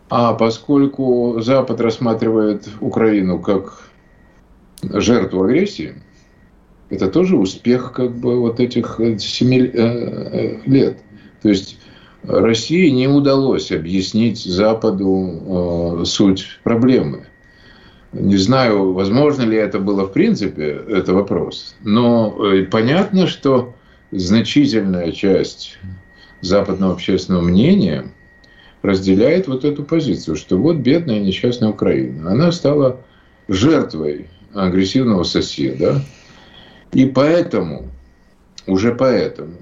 [0.10, 3.90] А поскольку Запад рассматривает Украину как
[4.84, 5.96] жертву агрессии–
[6.92, 10.98] это тоже успех как бы вот этих э, семи э, э, лет.
[11.42, 11.80] То есть
[12.24, 17.26] России не удалось объяснить Западу суть проблемы.
[18.12, 21.76] Не знаю, возможно ли это было в принципе, это вопрос.
[21.82, 22.38] Но
[22.70, 23.74] понятно, что
[24.12, 25.80] значительная часть
[26.42, 28.12] западного общественного мнения
[28.84, 32.34] разделяет вот эту позицию, что вот бедная несчастная Украина.
[32.34, 33.00] Она стала
[33.48, 36.04] жертвой агрессивного соседа,
[36.94, 37.90] и поэтому,
[38.68, 39.58] уже поэтому,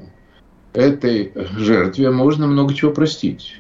[0.74, 3.56] этой жертве можно много чего простить.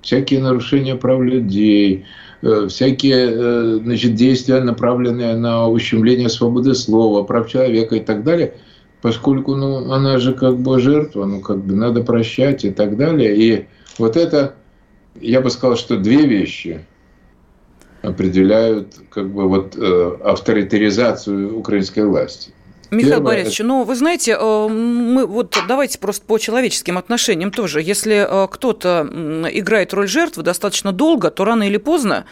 [0.00, 2.04] Всякие нарушения прав людей,
[2.42, 8.54] э, всякие э, значит, действия, направленные на ущемление свободы слова, прав человека и так далее,
[9.00, 13.36] поскольку ну, она же как бы жертва, ну как бы надо прощать и так далее.
[13.36, 13.66] И
[13.98, 14.56] вот это,
[15.20, 16.84] я бы сказал, что две вещи
[18.02, 22.52] определяют как бы вот э, авторитаризацию украинской власти.
[22.92, 23.36] Михаил Первое...
[23.36, 27.80] Борисович, ну, вы знаете, э, мы вот давайте просто по человеческим отношениям тоже.
[27.80, 29.08] Если э, кто-то
[29.50, 32.26] играет роль жертвы достаточно долго, то рано или поздно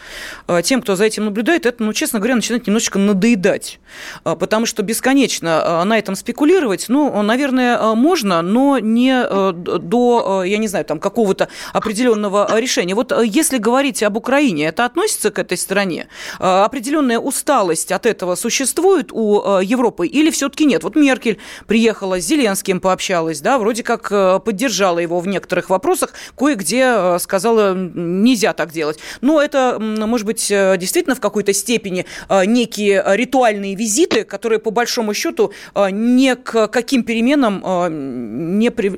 [0.47, 3.79] э, тем, кто за этим наблюдает, это, ну, честно говоря, начинает немножечко надоедать.
[4.23, 10.85] Потому что бесконечно на этом спекулировать, ну, наверное, можно, но не до, я не знаю,
[10.85, 12.93] там, какого-то определенного решения.
[12.93, 16.07] Вот если говорить об Украине, это относится к этой стране?
[16.37, 20.83] Определенная усталость от этого существует у Европы или все все-таки нет.
[20.83, 26.13] Вот Меркель приехала с Зеленским, пообщалась, да, вроде как э, поддержала его в некоторых вопросах,
[26.37, 28.99] кое-где э, сказала, нельзя так делать.
[29.21, 32.05] Но это, может быть, э, действительно в какой-то степени
[32.45, 38.89] некие ритуальные визиты, которые по большому счету ни к каким переменам не, при...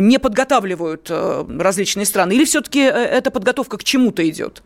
[0.00, 2.32] не подготавливают различные страны.
[2.32, 4.62] Или все-таки эта подготовка к чему-то идет?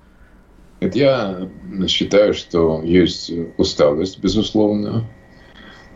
[0.80, 1.48] Я
[1.86, 5.06] считаю, что есть усталость, безусловно,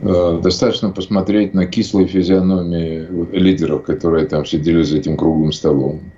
[0.00, 6.12] достаточно посмотреть на кислые физиономии лидеров, которые там сидели за этим круглым столом,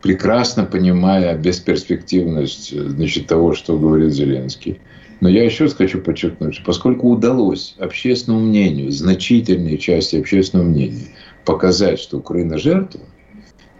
[0.00, 4.80] прекрасно понимая бесперспективность значит, того, что говорит Зеленский.
[5.20, 11.06] Но я еще раз хочу подчеркнуть, что поскольку удалось общественному мнению, значительной части общественного мнения,
[11.44, 13.00] показать, что Украина жертва,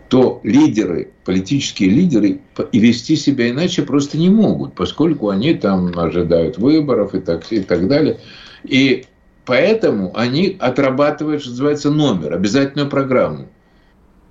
[0.08, 2.40] то лидеры, политические лидеры
[2.72, 7.60] и вести себя иначе просто не могут, поскольку они там ожидают выборов и так, и
[7.60, 8.18] так далее.
[8.64, 9.04] И
[9.46, 13.48] поэтому они отрабатывают, что называется, номер, обязательную программу.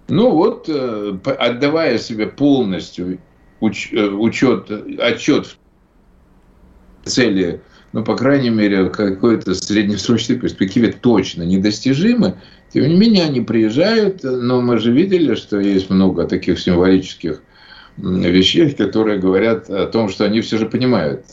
[0.08, 3.19] Ну вот, э, отдавая себе полностью
[3.60, 5.58] уч, э, учет, отчет
[7.04, 7.62] в цели,
[7.93, 12.36] ну, по крайней мере, какой-то среднесрочной перспективе точно недостижимы,
[12.71, 17.41] тем не менее, они приезжают, но мы же видели, что есть много таких символических
[17.97, 21.25] вещей, которые говорят о том, что они все же понимают,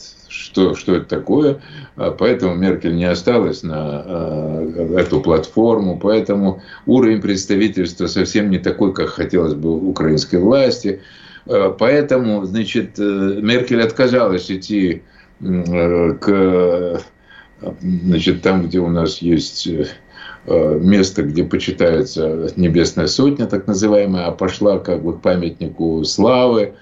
[0.43, 1.61] что, что это такое.
[1.95, 8.93] А поэтому Меркель не осталась на а, эту платформу, поэтому уровень представительства совсем не такой,
[8.93, 11.01] как хотелось бы украинской власти.
[11.45, 15.03] А, поэтому, значит, э, Меркель отказалась идти
[15.39, 17.01] э, к
[17.81, 24.31] значит, там, где у нас есть э, место, где почитается Небесная Сотня, так называемая, а
[24.31, 26.73] пошла как бы к памятнику славы,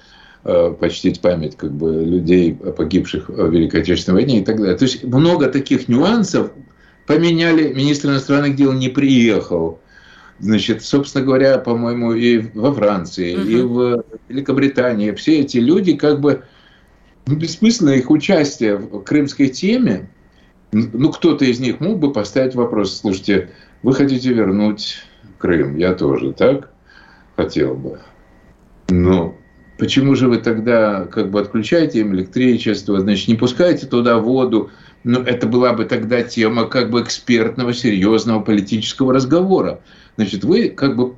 [0.43, 4.75] почтить память как бы людей, погибших в Великой Отечественной войне и так далее.
[4.75, 6.51] То есть много таких нюансов
[7.06, 7.73] поменяли.
[7.73, 9.80] Министр иностранных дел не приехал.
[10.39, 13.43] Значит, собственно говоря, по-моему, и во Франции, угу.
[13.43, 16.43] и в Великобритании все эти люди как бы
[17.27, 20.10] ну, бессмысленно их участие в крымской теме
[20.71, 23.49] ну, кто-то из них мог бы поставить вопрос, слушайте,
[23.84, 25.04] вы хотите вернуть
[25.38, 26.71] Крым, я тоже, так?
[27.36, 27.99] Хотел бы.
[28.89, 29.36] Но
[29.82, 34.72] почему же вы тогда как бы отключаете им электричество, значит, не пускаете туда воду?
[35.04, 39.82] Ну, это была бы тогда тема как бы экспертного, серьезного политического разговора.
[40.15, 41.15] Значит, вы как бы,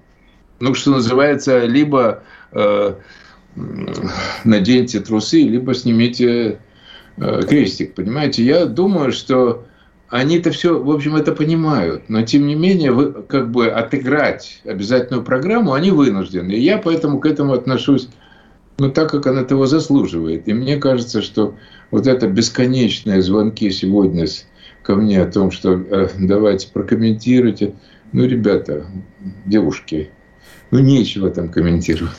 [0.60, 2.23] ну, что называется, либо
[2.54, 2.95] э,
[4.43, 6.60] наденьте трусы, либо снимите
[7.17, 8.43] Э, крестик, понимаете?
[8.43, 9.65] Я думаю, что
[10.10, 15.23] они-то все, в общем, это понимают, но тем не менее, вы, как бы отыграть обязательную
[15.23, 16.54] программу они вынуждены.
[16.54, 18.10] И я поэтому к этому отношусь,
[18.83, 20.49] ну, так, как она того заслуживает.
[20.49, 21.55] И мне кажется, что
[21.89, 24.25] вот это бесконечные звонки сегодня
[24.81, 27.75] ко мне о том, что э, давайте прокомментируйте.
[28.11, 28.85] Ну, ребята,
[29.45, 30.09] девушки,
[30.69, 32.11] ну, нечего там комментировать.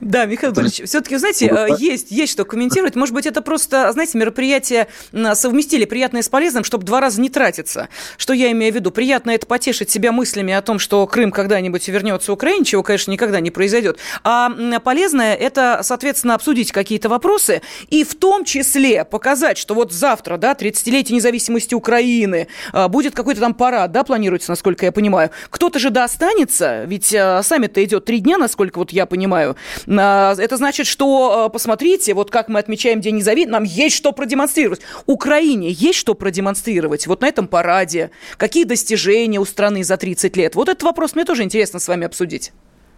[0.00, 2.94] Да, Михаил Борисович, все-таки, знаете, э, есть, есть что комментировать.
[2.94, 4.88] Может быть, это просто, знаете, мероприятие
[5.34, 7.88] совместили приятное с полезным, чтобы два раза не тратиться.
[8.16, 8.90] Что я имею в виду?
[8.90, 13.40] Приятно это потешить себя мыслями о том, что Крым когда-нибудь вернется Украине, чего, конечно, никогда
[13.40, 13.98] не произойдет.
[14.22, 20.36] А полезное это, соответственно, обсудить какие-то вопросы и в том числе показать, что вот завтра,
[20.36, 25.30] да, 30-летие независимости Украины, а, будет какой-то там парад, да, планируется, насколько я понимаю.
[25.50, 29.56] Кто-то же да останется, ведь а, саммит-то идет три дня, насколько вот я понимаю.
[29.86, 34.12] А, это значит, что, а, посмотрите, вот как мы отмечаем День независимости, нам есть что
[34.12, 34.80] продемонстрировать.
[35.06, 38.10] Украине есть что продемонстрировать вот на этом параде.
[38.36, 40.54] Какие достижения у страны за 30 лет?
[40.54, 42.52] Вот этот вопрос мне тоже интересно с вами обсудить.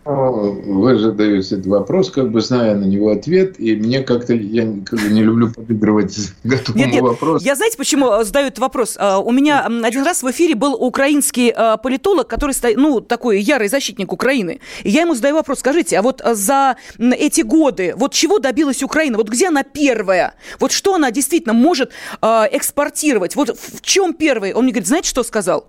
[0.06, 5.00] Вы задаете этот вопрос, как бы зная на него ответ, и мне как-то, я как
[5.00, 7.44] бы не люблю подыгрывать готовому нет, нет, вопросу.
[7.44, 8.96] Я знаете, почему э, задаю этот вопрос?
[9.00, 13.66] А, у меня один раз в эфире был украинский э, политолог, который, ну, такой ярый
[13.66, 14.60] защитник Украины.
[14.84, 18.84] И я ему задаю вопрос, скажите, а вот э, за эти годы, вот чего добилась
[18.84, 19.16] Украина?
[19.16, 20.34] Вот где она первая?
[20.60, 21.90] Вот что она действительно может
[22.22, 23.34] экспортировать?
[23.34, 24.52] Вот в чем первый?
[24.52, 25.66] Он мне говорит, знаете, что сказал?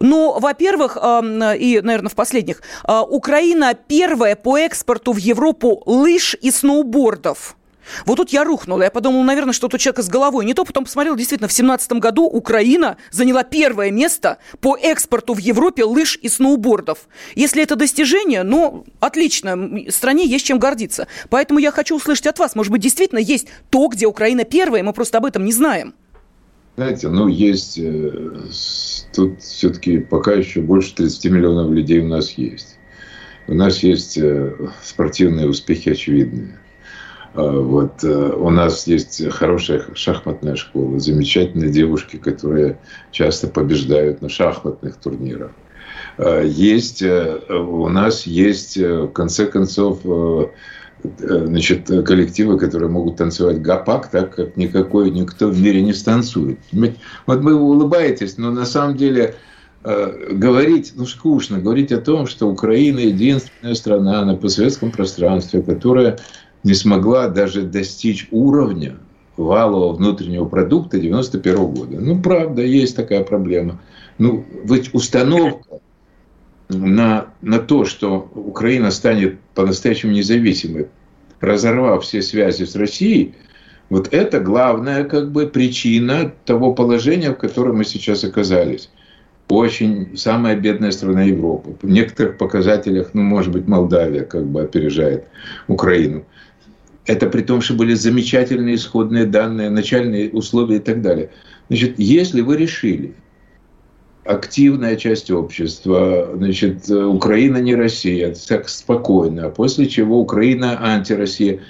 [0.00, 6.50] Ну, во-первых, и, наверное, в последних, а, Украина первая по экспорту в Европу лыж и
[6.50, 7.56] сноубордов.
[8.04, 8.82] Вот тут я рухнула.
[8.82, 10.64] Я подумала, наверное, что у человека с головой не то.
[10.64, 16.18] Потом посмотрел, действительно, в 2017 году Украина заняла первое место по экспорту в Европе лыж
[16.20, 17.08] и сноубордов.
[17.34, 19.80] Если это достижение, ну, отлично.
[19.88, 21.08] Стране есть чем гордиться.
[21.30, 22.54] Поэтому я хочу услышать от вас.
[22.54, 25.94] Может быть, действительно есть то, где Украина первая, мы просто об этом не знаем.
[26.78, 27.76] Знаете, ну, есть...
[27.76, 28.36] Э,
[29.12, 32.78] тут все-таки пока еще больше 30 миллионов людей у нас есть.
[33.48, 36.56] У нас есть э, спортивные успехи очевидные.
[37.34, 42.78] А, вот э, у нас есть хорошая шахматная школа, замечательные девушки, которые
[43.10, 45.50] часто побеждают на шахматных турнирах.
[46.16, 49.98] А, есть, у нас есть, в конце концов,
[51.18, 56.58] значит, коллективы, которые могут танцевать гапак, так как никакой никто в мире не станцует.
[57.26, 59.34] Вот вы улыбаетесь, но на самом деле
[59.84, 66.18] э, говорить, ну скучно, говорить о том, что Украина единственная страна на постсоветском пространстве, которая
[66.64, 68.96] не смогла даже достичь уровня
[69.36, 72.00] валового внутреннего продукта 91 года.
[72.00, 73.80] Ну, правда, есть такая проблема.
[74.18, 75.78] Ну, ведь установка
[76.68, 80.86] на, на то, что Украина станет по-настоящему независимой,
[81.40, 83.34] разорвав все связи с Россией,
[83.90, 88.90] вот это главная как бы причина того положения, в котором мы сейчас оказались.
[89.48, 91.74] очень самая бедная страна Европы.
[91.80, 95.24] В некоторых показателях, ну, может быть, Молдавия как бы опережает
[95.68, 96.24] Украину.
[97.06, 101.30] Это при том, что были замечательные исходные данные, начальные условия и так далее.
[101.68, 103.14] Значит, если вы решили,
[104.28, 111.60] активная часть общества, значит, Украина не Россия, так спокойно, а после чего Украина антироссия,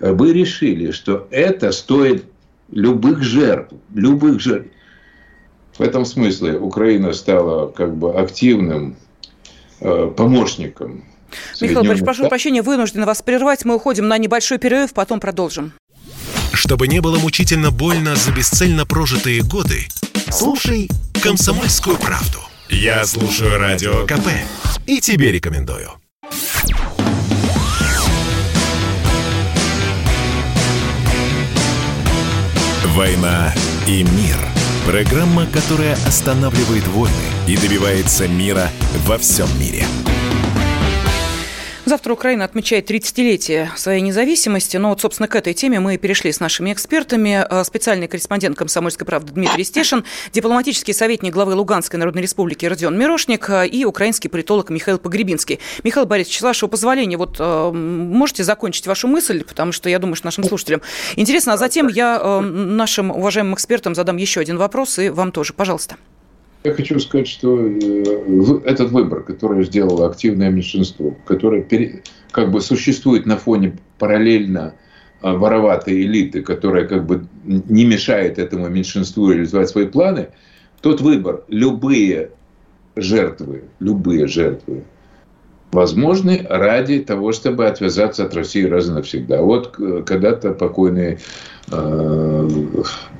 [0.00, 2.24] вы решили, что это стоит
[2.72, 4.68] любых жертв, любых жертв.
[5.78, 8.96] В этом смысле Украина стала как бы активным
[9.80, 11.04] э, помощником.
[11.60, 13.64] Михаил Борисович, прошу прощения, вынужден вас прервать.
[13.64, 15.72] Мы уходим на небольшой перерыв, потом продолжим.
[16.52, 19.86] Чтобы не было мучительно больно за бесцельно прожитые годы,
[20.30, 20.88] слушай
[21.22, 22.38] «Комсомольскую правду».
[22.68, 24.28] Я слушаю Радио КП
[24.86, 25.90] и тебе рекомендую.
[32.94, 33.54] «Война
[33.86, 34.36] и мир»–
[34.88, 37.12] Программа, которая останавливает войны
[37.46, 38.70] и добивается мира
[39.04, 39.84] во всем мире.
[41.88, 44.76] Завтра Украина отмечает 30-летие своей независимости.
[44.76, 47.46] Но вот, собственно, к этой теме мы перешли с нашими экспертами.
[47.48, 53.48] Э, специальный корреспондент «Комсомольской правды» Дмитрий Стешин, дипломатический советник главы Луганской Народной Республики Родион Мирошник
[53.48, 55.60] э, и украинский политолог Михаил Погребинский.
[55.82, 60.16] Михаил Борисович, с вашего позволения, вот э, можете закончить вашу мысль, потому что я думаю,
[60.16, 60.82] что нашим слушателям
[61.16, 61.54] интересно.
[61.54, 65.54] А затем я нашим уважаемым экспертам задам еще один вопрос, и вам тоже.
[65.54, 65.96] Пожалуйста.
[66.64, 71.64] Я хочу сказать, что э, этот выбор, который сделало активное меньшинство, которое
[72.32, 74.74] как бы существует на фоне параллельно
[75.20, 80.28] а, вороватой элиты, которая как бы не мешает этому меньшинству реализовать свои планы,
[80.80, 82.30] тот выбор, любые
[82.96, 84.84] жертвы, любые жертвы
[85.72, 89.42] возможны ради того, чтобы отвязаться от России раз и навсегда.
[89.42, 91.18] Вот э, когда-то покойный
[91.70, 92.48] э,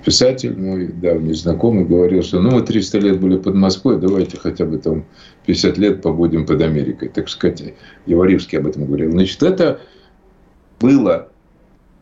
[0.05, 4.65] писатель, мой давний знакомый, говорил, что ну мы 300 лет были под Москвой, давайте хотя
[4.65, 5.05] бы там
[5.47, 7.09] 50 лет побудем под Америкой.
[7.09, 7.75] Так сказать,
[8.07, 9.11] Еваривский об этом говорил.
[9.13, 9.81] Значит, это
[10.81, 11.29] было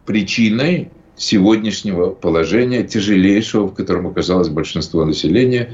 [0.05, 5.73] причиной сегодняшнего положения, тяжелейшего, в котором оказалось большинство населения,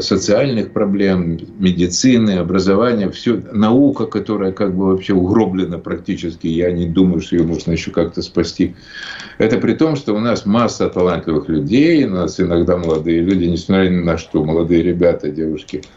[0.00, 7.20] социальных проблем, медицины, образования, все, наука, которая как бы вообще угроблена практически, я не думаю,
[7.20, 8.74] что ее можно еще как-то спасти.
[9.38, 13.88] Это при том, что у нас масса талантливых людей, у нас иногда молодые люди, несмотря
[13.88, 15.82] ни на что, молодые ребята, девушки–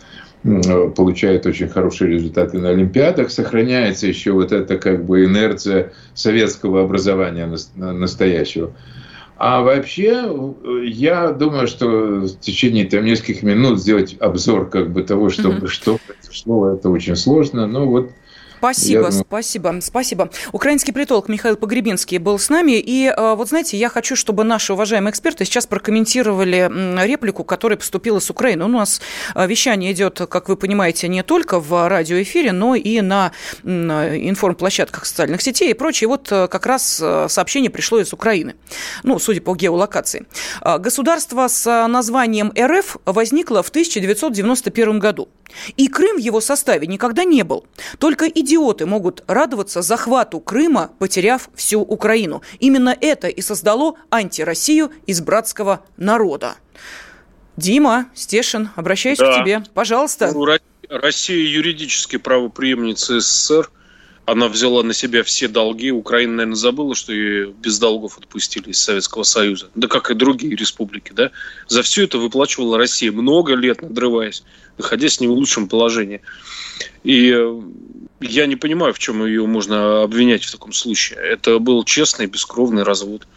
[0.95, 7.51] получает очень хорошие результаты на Олимпиадах, сохраняется еще вот эта как бы инерция советского образования
[7.75, 8.71] настоящего.
[9.39, 10.27] А вообще,
[10.83, 15.67] я думаю, что в течение там, нескольких минут сделать обзор как бы того, что, mm-hmm.
[15.67, 17.67] что произошло, это очень сложно.
[17.67, 18.11] Но вот
[18.57, 19.25] Спасибо, думаю...
[19.27, 20.29] спасибо, спасибо.
[20.51, 22.79] Украинский политолог Михаил Погребинский был с нами.
[22.79, 26.69] И э, вот знаете, я хочу, чтобы наши уважаемые эксперты сейчас прокомментировали
[27.05, 28.65] реплику, которая поступила с Украины.
[28.65, 29.01] У нас
[29.35, 33.31] э, вещание идет, как вы понимаете, не только в радиоэфире, но и на
[33.63, 36.07] информплощадках социальных сетей и прочее.
[36.07, 38.55] Вот э, как раз сообщение пришло из Украины.
[39.03, 40.25] Ну, судя по геолокации.
[40.63, 45.29] Государство с названием РФ возникло в 1991 году.
[45.75, 47.65] И Крым в его составе никогда не был.
[47.99, 52.41] Только идиоты могут радоваться захвату Крыма, потеряв всю Украину.
[52.59, 56.55] Именно это и создало антироссию из братского народа.
[57.57, 59.33] Дима, Стешин, обращаюсь да.
[59.33, 59.63] к тебе.
[59.73, 60.31] Пожалуйста.
[60.33, 60.45] Ну,
[60.89, 63.69] Россия юридически правоприемница СССР.
[64.25, 65.91] Она взяла на себя все долги.
[65.91, 69.69] Украина, наверное, забыла, что ее без долгов отпустили из Советского Союза.
[69.75, 71.11] Да как и другие республики.
[71.13, 71.31] Да?
[71.67, 74.43] За все это выплачивала Россия много лет, надрываясь,
[74.77, 76.21] находясь не в лучшем положении.
[77.03, 77.61] И э,
[78.19, 81.19] я не понимаю, в чем ее можно обвинять в таком случае.
[81.19, 83.27] Это был честный, бескровный развод.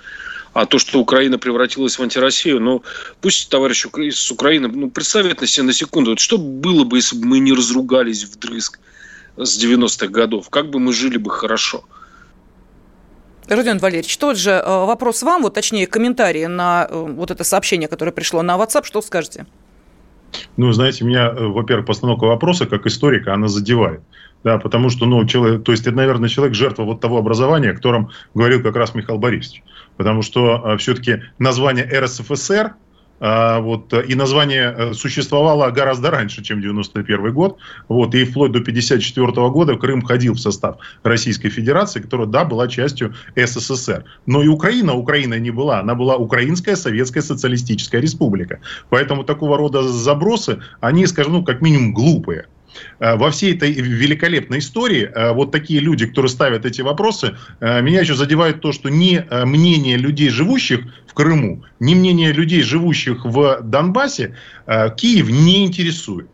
[0.53, 2.83] А то, что Украина превратилась в антироссию, ну,
[3.21, 7.17] пусть товарищ с Украины ну, представит на себе на секунду, вот что было бы, если
[7.17, 8.81] бы мы не разругались вдрызг
[9.37, 10.51] с 90-х годов?
[10.51, 11.85] Как бы мы жили бы хорошо?
[13.49, 17.89] Родион Валерьевич, тот же э, вопрос вам, вот точнее комментарии на э, вот это сообщение,
[17.89, 19.47] которое пришло на WhatsApp, что скажете?
[20.57, 24.03] Ну, знаете, меня, во-первых, постановка вопроса, как историка, она задевает.
[24.43, 27.75] Да, потому что, ну, человек, то есть это, наверное, человек жертва вот того образования, о
[27.75, 29.63] котором говорил как раз Михаил Борисович.
[29.97, 32.75] Потому что э, все-таки название РСФСР,
[33.23, 37.59] а, вот, и название э, существовало гораздо раньше, чем 91 год.
[37.89, 42.67] Вот, и вплоть до 54 года Крым входил в состав Российской Федерации, которая, да, была
[42.67, 44.05] частью СССР.
[44.25, 45.81] Но и Украина, Украина не была.
[45.81, 48.61] Она была Украинская Советская Социалистическая Республика.
[48.89, 52.47] Поэтому такого рода забросы, они, скажем, ну, как минимум глупые.
[52.99, 57.83] Э, во всей этой великолепной истории э, вот такие люди, которые ставят эти вопросы, э,
[57.83, 63.25] меня еще задевает то, что ни мнение людей, живущих в Крыму, ни мнение людей, живущих
[63.25, 64.37] в Донбассе,
[64.97, 66.29] Киев не интересует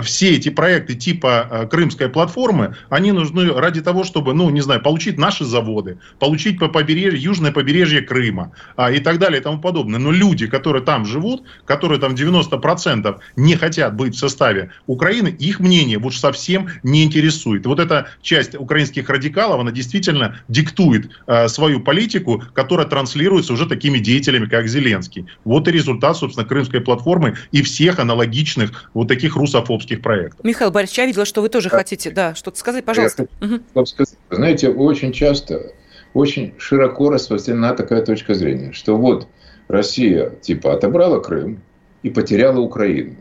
[0.00, 4.80] все эти проекты типа э, крымской платформы, они нужны ради того, чтобы, ну, не знаю,
[4.80, 9.60] получить наши заводы, получить по побережью, южное побережье Крыма а, и так далее и тому
[9.60, 9.98] подобное.
[9.98, 15.60] Но люди, которые там живут, которые там 90% не хотят быть в составе Украины, их
[15.60, 17.66] мнение вот совсем не интересует.
[17.66, 23.98] Вот эта часть украинских радикалов, она действительно диктует а, свою политику, которая транслируется уже такими
[23.98, 25.26] деятелями, как Зеленский.
[25.44, 30.44] Вот и результат, собственно, крымской платформы и всех аналогичных вот таких русофобских русских проектов.
[30.44, 31.76] Михаил Борисович, я видела, что вы тоже да.
[31.76, 33.26] хотите да, что-то сказать, пожалуйста.
[33.40, 33.86] угу.
[33.86, 34.14] сказать.
[34.30, 35.72] Знаете, очень часто,
[36.14, 39.26] очень широко распространена такая точка зрения, что вот
[39.68, 41.60] Россия типа отобрала Крым
[42.02, 43.16] и потеряла Украину.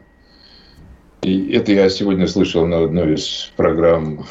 [1.22, 4.26] И это я сегодня слышал на одной из программ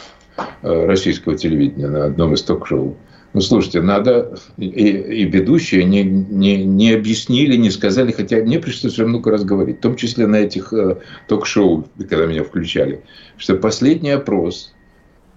[0.62, 2.96] э, российского телевидения, на одном из ток-шоу.
[3.32, 4.34] Ну, слушайте, надо...
[4.56, 9.44] И, и ведущие не, не, не объяснили, не сказали, хотя мне пришлось уже много раз
[9.44, 10.96] говорить, в том числе на этих э,
[11.28, 13.02] ток-шоу, когда меня включали,
[13.36, 14.72] что последний опрос,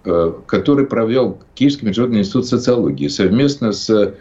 [0.04, 4.14] э, который провел Киевский международный институт социологии совместно с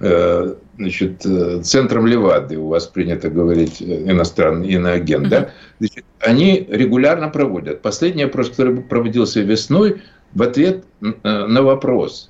[0.00, 5.50] э, значит, э, центром Левады, у вас принято говорить э, иностранный иноагент, да?
[5.78, 7.80] Значит, они регулярно проводят.
[7.80, 10.02] Последний опрос, который проводился весной,
[10.34, 12.29] в ответ на вопрос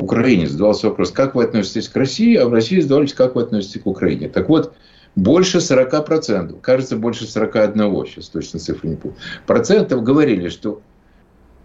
[0.00, 3.82] Украине задавался вопрос, как вы относитесь к России, а в России задавались, как вы относитесь
[3.82, 4.28] к Украине.
[4.28, 4.74] Так вот,
[5.16, 10.80] больше 40%, кажется, больше 41, сейчас точно цифры не помню, процентов говорили, что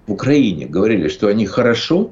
[0.07, 2.11] в Украине говорили, что они хорошо,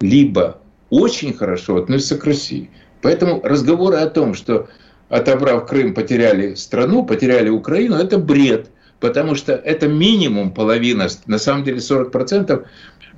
[0.00, 0.58] либо
[0.90, 2.70] очень хорошо относятся к России.
[3.02, 4.68] Поэтому разговоры о том, что
[5.08, 8.70] отобрав Крым, потеряли страну, потеряли Украину, это бред.
[9.00, 12.66] Потому что это минимум половина, на самом деле 40%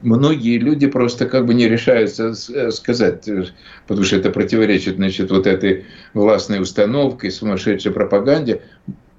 [0.02, 3.46] многие люди просто как бы не решаются э, сказать, э,
[3.86, 8.62] потому что это противоречит, значит, вот этой властной установке, сумасшедшей пропаганде.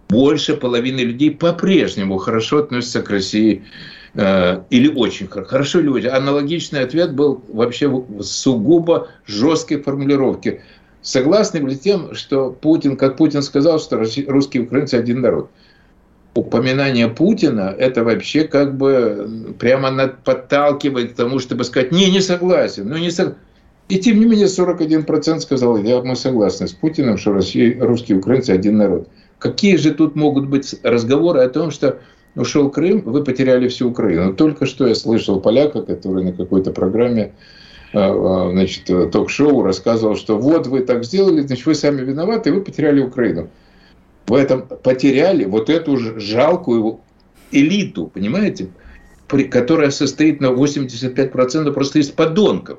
[0.10, 3.64] Больше половины людей по-прежнему хорошо относятся к России
[4.16, 6.08] э, или очень хорошо, хорошо или.
[6.08, 10.62] Аналогичный ответ был вообще в сугубо жесткой формулировке.
[11.02, 15.50] Согласны ли тем, что Путин, как Путин сказал, что русские и украинцы один народ?
[16.40, 22.88] Упоминание Путина, это вообще как бы прямо подталкивает к тому, чтобы сказать, не, не согласен,
[22.88, 23.40] ну не согласен.
[23.90, 28.20] И тем не менее 41% сказал, я, мы согласны с Путиным, что Россия, русские и
[28.20, 29.08] украинцы один народ.
[29.40, 31.98] Какие же тут могут быть разговоры о том, что
[32.36, 34.34] ушел Крым, вы потеряли всю Украину.
[34.34, 37.32] Только что я слышал поляка, который на какой-то программе
[37.92, 42.62] а, а, значит, ток-шоу рассказывал, что вот вы так сделали, значит, вы сами виноваты, вы
[42.62, 43.50] потеряли Украину
[44.30, 47.00] в этом потеряли вот эту жалкую
[47.52, 48.70] элиту, понимаете,
[49.50, 52.78] которая состоит на 85% просто из подонков,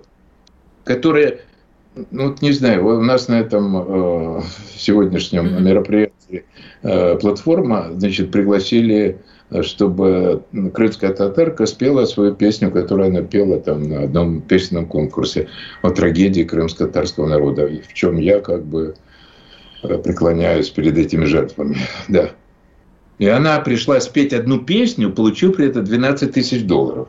[0.85, 1.41] которые,
[2.13, 4.43] ну вот не знаю, у нас на этом э,
[4.77, 6.45] сегодняшнем мероприятии
[6.83, 9.19] э, платформа, значит, пригласили
[9.63, 15.49] чтобы крымская татарка спела свою песню, которую она пела там на одном песенном конкурсе
[15.83, 19.10] о трагедии крымско-татарского народа, в чем я как бы Э,
[19.83, 21.77] преклоняюсь перед этими жертвами.
[22.09, 22.31] Да.
[23.19, 27.09] И она пришла спеть одну песню, получив при этом 12 тысяч долларов.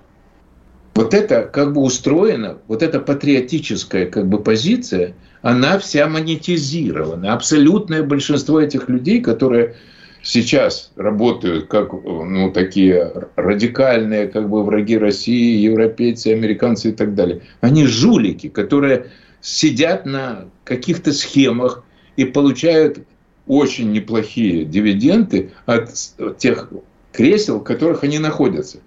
[0.94, 7.34] Вот это как бы устроено, вот эта патриотическая как бы позиция, она вся монетизирована.
[7.34, 9.76] Абсолютное большинство этих людей, которые
[10.22, 17.42] сейчас работают как ну, такие радикальные как бы враги России, европейцы, американцы и так далее,
[17.62, 19.08] они жулики, которые
[19.40, 21.84] сидят на каких-то схемах,
[22.22, 23.00] и получают
[23.48, 25.90] очень неплохие дивиденды от
[26.38, 26.70] тех
[27.12, 28.78] кресел, в которых они находятся.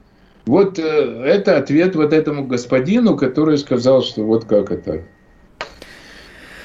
[0.47, 5.03] Вот э, это ответ вот этому господину, который сказал, что вот как это.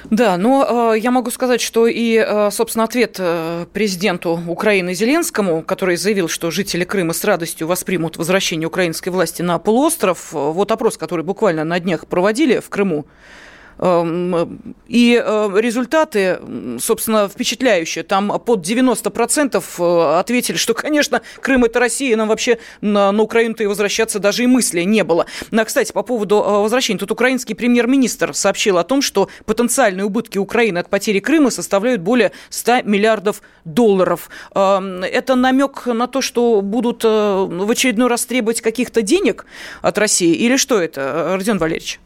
[0.09, 5.63] Да, но э, я могу сказать, что и, э, собственно, ответ э, президенту Украины Зеленскому,
[5.63, 10.71] который заявил, что жители Крыма с радостью воспримут возвращение украинской власти на полуостров, э, вот
[10.71, 13.05] опрос, который буквально на днях проводили в Крыму,
[13.81, 16.39] и э, результаты,
[16.79, 18.03] собственно, впечатляющие.
[18.03, 23.63] Там под 90% э, ответили, что, конечно, Крым– это Россия, нам вообще на, на Украину-то
[23.63, 25.27] и возвращаться даже и мысли не было.
[25.51, 26.99] Ну, а, кстати, по поводу э, возвращения.
[26.99, 32.33] Тут украинский премьер-министр сообщил о том, что потенциальные убытки Украины от потери Крыма составляют более
[32.49, 34.29] 100 миллиардов долларов.
[34.55, 39.45] Эм, это намек на то, что будут в очередной раз требовать каких-то денег
[39.81, 40.33] от России?
[40.33, 41.99] Или что это, Родион Валерьевич?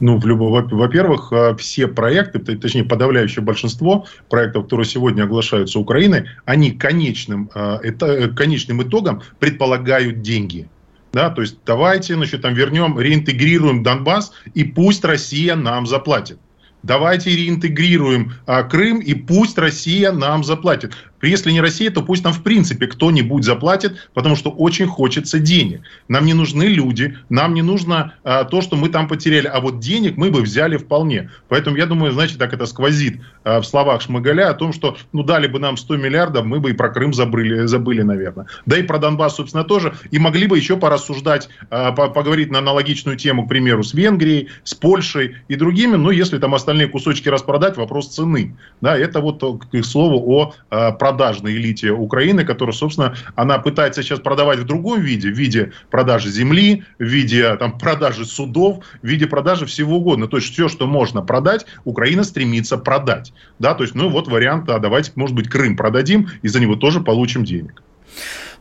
[0.00, 7.50] Ну, во-первых, э, все проекты, точнее, подавляющее большинство проектов, которые сегодня оглашаются Украиной, они конечным,
[7.54, 10.68] э, это, конечным итогом предполагают деньги.
[11.12, 16.38] Да, то есть давайте, значит, там вернем, реинтегрируем Донбасс, и пусть Россия нам заплатит.
[16.84, 20.92] Давайте реинтегрируем а, Крым, и пусть Россия нам заплатит.
[21.26, 25.82] Если не Россия, то пусть нам в принципе кто-нибудь заплатит, потому что очень хочется денег.
[26.08, 29.80] Нам не нужны люди, нам не нужно а, то, что мы там потеряли, а вот
[29.80, 31.30] денег мы бы взяли вполне.
[31.48, 35.22] Поэтому я думаю, значит, так это сквозит а, в словах Шмыгаля о том, что ну
[35.22, 38.46] дали бы нам 100 миллиардов, мы бы и про Крым забыли, забыли наверное.
[38.66, 39.94] Да и про Донбасс, собственно, тоже.
[40.10, 44.74] И могли бы еще порассуждать, а, поговорить на аналогичную тему, к примеру, с Венгрией, с
[44.74, 45.96] Польшей и другими.
[45.96, 48.56] Но если там остальные кусочки распродать, вопрос цены.
[48.80, 54.18] Да, это вот к слову о а, продажной элите Украины, которая, собственно, она пытается сейчас
[54.18, 59.28] продавать в другом виде, в виде продажи земли, в виде там, продажи судов, в виде
[59.28, 60.26] продажи всего угодно.
[60.26, 63.32] То есть все, что можно продать, Украина стремится продать.
[63.60, 66.74] Да, то есть, ну вот вариант, а давайте, может быть, Крым продадим, и за него
[66.74, 67.80] тоже получим денег.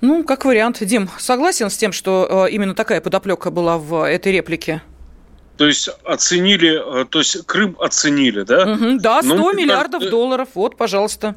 [0.01, 0.77] Ну, как вариант.
[0.85, 4.83] Дим, согласен с тем, что э, именно такая подоплека была в этой реплике?
[5.57, 8.73] То есть оценили, э, то есть Крым оценили, да?
[8.73, 10.49] Угу, да, 100 ну, миллиардов кажется, долларов.
[10.53, 11.35] Вот, пожалуйста.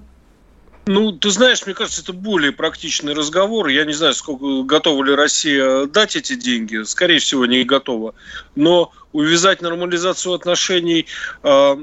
[0.89, 3.66] Ну, ты знаешь, мне кажется, это более практичный разговор.
[3.66, 6.84] Я не знаю, сколько готова ли Россия дать эти деньги.
[6.84, 8.14] Скорее всего, не готова.
[8.55, 11.07] Но увязать нормализацию отношений
[11.43, 11.76] э,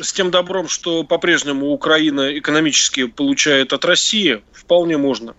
[0.00, 5.34] с тем добром, что по-прежнему Украина экономически получает от России, вполне можно.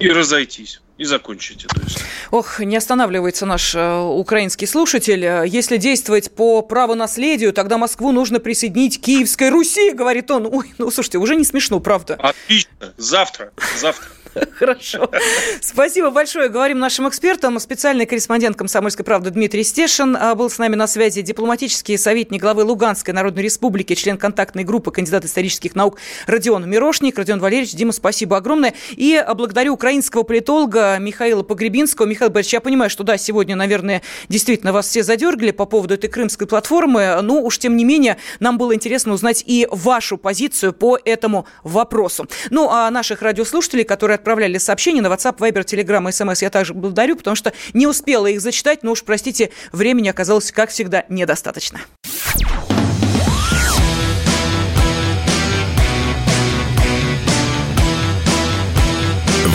[0.00, 2.08] И разойтись и закончить эту историю.
[2.30, 5.24] Ох, не останавливается наш э, украинский слушатель.
[5.46, 10.46] Если действовать по правонаследию, тогда Москву нужно присоединить к Киевской Руси, говорит он.
[10.46, 12.14] Ой, ну слушайте, уже не смешно, правда.
[12.14, 12.94] Отлично.
[12.96, 13.52] Завтра.
[13.78, 14.08] Завтра.
[14.58, 15.10] Хорошо.
[15.60, 16.48] Спасибо большое.
[16.48, 17.58] Говорим нашим экспертам.
[17.58, 21.22] Специальный корреспондент «Комсомольской правды» Дмитрий Стешин а, был с нами на связи.
[21.22, 27.18] Дипломатический советник главы Луганской Народной Республики, член контактной группы, кандидат исторических наук Родион Мирошник.
[27.18, 28.74] Родион Валерьевич, Дима, спасибо огромное.
[28.90, 32.06] И благодарю украинского политолога Михаила Погребинского.
[32.06, 36.08] Михаил Борисович, я понимаю, что да, сегодня, наверное, действительно вас все задергали по поводу этой
[36.08, 40.98] крымской платформы, но уж тем не менее нам было интересно узнать и вашу позицию по
[41.04, 42.28] этому вопросу.
[42.50, 46.38] Ну, а наших радиослушателей, которые отправляли сообщения на WhatsApp, Viber, Telegram, SMS.
[46.42, 50.70] Я также благодарю, потому что не успела их зачитать, но уж, простите, времени оказалось, как
[50.70, 51.80] всегда, недостаточно.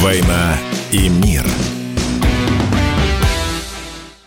[0.01, 0.57] «Война
[0.91, 1.80] и мир».